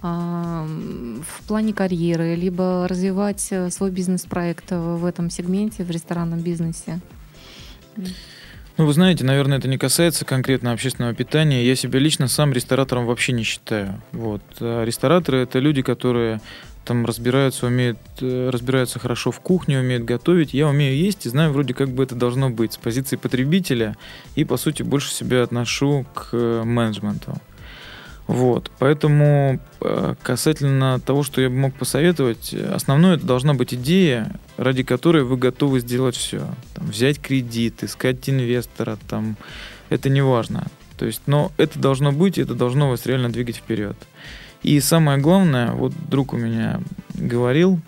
а, 0.03 0.66
в 0.66 1.46
плане 1.46 1.72
карьеры, 1.72 2.35
либо 2.35 2.88
развивать 2.88 3.53
свой 3.70 3.90
бизнес-проект 3.90 4.72
в 4.72 5.05
этом 5.05 5.31
сегменте, 5.31 5.85
в 5.85 5.90
ресторанном 5.90 6.40
бизнесе. 6.40 7.00
Ну, 8.76 8.87
вы 8.87 8.92
знаете, 8.92 9.24
наверное, 9.24 9.58
это 9.58 9.68
не 9.68 9.78
касается 9.78 10.24
конкретно 10.24 10.72
общественного 10.72 11.14
питания. 11.14 11.64
Я 11.64 11.76
себя 11.76 12.00
лично 12.00 12.26
сам 12.26 12.52
ресторатором 12.52 13.06
вообще 13.06 13.32
не 13.32 13.44
считаю. 13.44 14.02
Вот. 14.10 14.42
А 14.60 14.84
рестораторы— 14.84 15.38
это 15.42 15.60
люди, 15.60 15.82
которые 15.82 16.40
там 16.84 17.06
разбираются, 17.06 17.66
умеют, 17.66 17.98
э, 18.20 18.50
разбираются 18.50 18.98
хорошо 18.98 19.30
в 19.30 19.40
кухне, 19.40 19.78
умеют 19.78 20.04
готовить. 20.04 20.54
Я 20.54 20.68
умею 20.68 20.96
есть 20.96 21.24
и 21.24 21.28
знаю 21.28 21.52
вроде 21.52 21.72
как 21.72 21.88
бы 21.88 22.02
это 22.02 22.14
должно 22.14 22.50
быть 22.50 22.74
с 22.74 22.76
позиции 22.76 23.16
потребителя 23.16 23.96
и, 24.34 24.44
по 24.44 24.56
сути, 24.56 24.82
больше 24.82 25.10
себя 25.10 25.44
отношу 25.44 26.04
к 26.12 26.30
э, 26.32 26.62
менеджменту. 26.64 27.40
Вот, 28.26 28.70
поэтому 28.78 29.60
э, 29.82 30.14
касательно 30.22 30.98
того, 30.98 31.22
что 31.22 31.42
я 31.42 31.50
бы 31.50 31.56
мог 31.56 31.74
посоветовать, 31.74 32.54
основное 32.54 33.16
это 33.16 33.26
должна 33.26 33.52
быть 33.52 33.74
идея, 33.74 34.32
ради 34.56 34.82
которой 34.82 35.24
вы 35.24 35.37
готовы 35.37 35.80
сделать 35.80 36.16
все. 36.16 36.42
Там, 36.74 36.87
взять 36.87 37.20
кредит, 37.20 37.84
искать 37.84 38.28
инвестора, 38.30 38.98
там, 39.08 39.37
это 39.90 40.08
не 40.08 40.22
важно. 40.22 40.66
То 40.96 41.04
есть, 41.04 41.22
но 41.27 41.52
это 41.58 41.79
должно 41.79 42.12
быть, 42.12 42.38
это 42.38 42.54
должно 42.54 42.88
вас 42.88 43.04
реально 43.04 43.31
двигать 43.31 43.56
вперед. 43.56 43.96
И 44.62 44.81
самое 44.81 45.18
главное, 45.18 45.72
вот 45.72 45.92
друг 46.08 46.33
у 46.33 46.38
меня 46.38 46.81
говорил, 47.12 47.79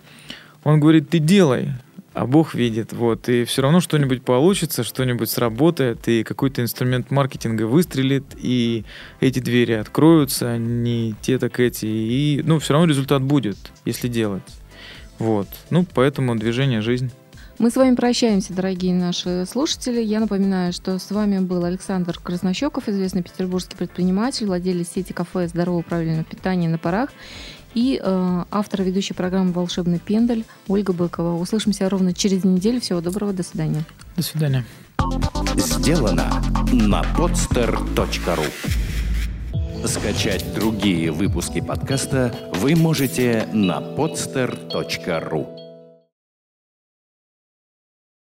он 0.63 0.79
говорит, 0.79 1.09
ты 1.09 1.17
делай, 1.17 1.71
а 2.17 2.25
Бог 2.25 2.55
видит, 2.55 2.93
вот, 2.93 3.29
и 3.29 3.45
все 3.45 3.61
равно 3.61 3.79
что-нибудь 3.79 4.23
получится, 4.23 4.83
что-нибудь 4.83 5.29
сработает, 5.29 6.07
и 6.07 6.23
какой-то 6.23 6.63
инструмент 6.63 7.11
маркетинга 7.11 7.67
выстрелит, 7.67 8.23
и 8.35 8.85
эти 9.19 9.39
двери 9.39 9.73
откроются, 9.73 10.57
не 10.57 11.13
те, 11.21 11.37
так 11.37 11.59
эти, 11.59 11.85
и, 11.85 12.41
ну, 12.43 12.57
все 12.57 12.73
равно 12.73 12.87
результат 12.87 13.21
будет, 13.21 13.57
если 13.85 14.07
делать. 14.07 14.41
Вот, 15.19 15.47
ну, 15.69 15.85
поэтому 15.93 16.35
движение– 16.35 16.81
жизнь. 16.81 17.11
Мы 17.59 17.71
с 17.71 17.75
вами 17.75 17.95
прощаемся, 17.95 18.53
дорогие 18.53 18.93
наши 18.93 19.45
слушатели. 19.47 19.99
Я 19.99 20.19
напоминаю, 20.19 20.71
что 20.73 20.99
с 20.99 21.09
вами 21.09 21.39
был 21.39 21.63
Александр 21.65 22.19
Краснощеков, 22.19 22.87
известный 22.87 23.23
петербургский 23.23 23.75
предприниматель, 23.75 24.45
владелец 24.45 24.89
сети 24.89 25.11
кафе 25.11 25.47
«Здорового 25.47 25.81
правильного 25.81 26.23
питания 26.23 26.69
на 26.69 26.77
парах» 26.77 27.09
и 27.73 27.99
э, 28.01 28.43
автор 28.51 28.83
ведущей 28.83 29.13
программы 29.13 29.51
«Волшебный 29.51 29.99
пендель» 29.99 30.45
Ольга 30.67 30.93
Быкова. 30.93 31.39
Услышимся 31.39 31.89
ровно 31.89 32.13
через 32.13 32.43
неделю. 32.43 32.81
Всего 32.81 33.01
доброго, 33.01 33.33
до 33.33 33.43
свидания. 33.43 33.83
До 34.15 34.23
свидания. 34.23 34.65
Сделано 35.55 36.41
на 36.71 37.01
podster.ru 37.17 38.45
Скачать 39.85 40.53
другие 40.55 41.11
выпуски 41.11 41.61
подкаста 41.61 42.33
вы 42.55 42.75
можете 42.75 43.47
на 43.53 43.79
podster.ru 43.79 45.66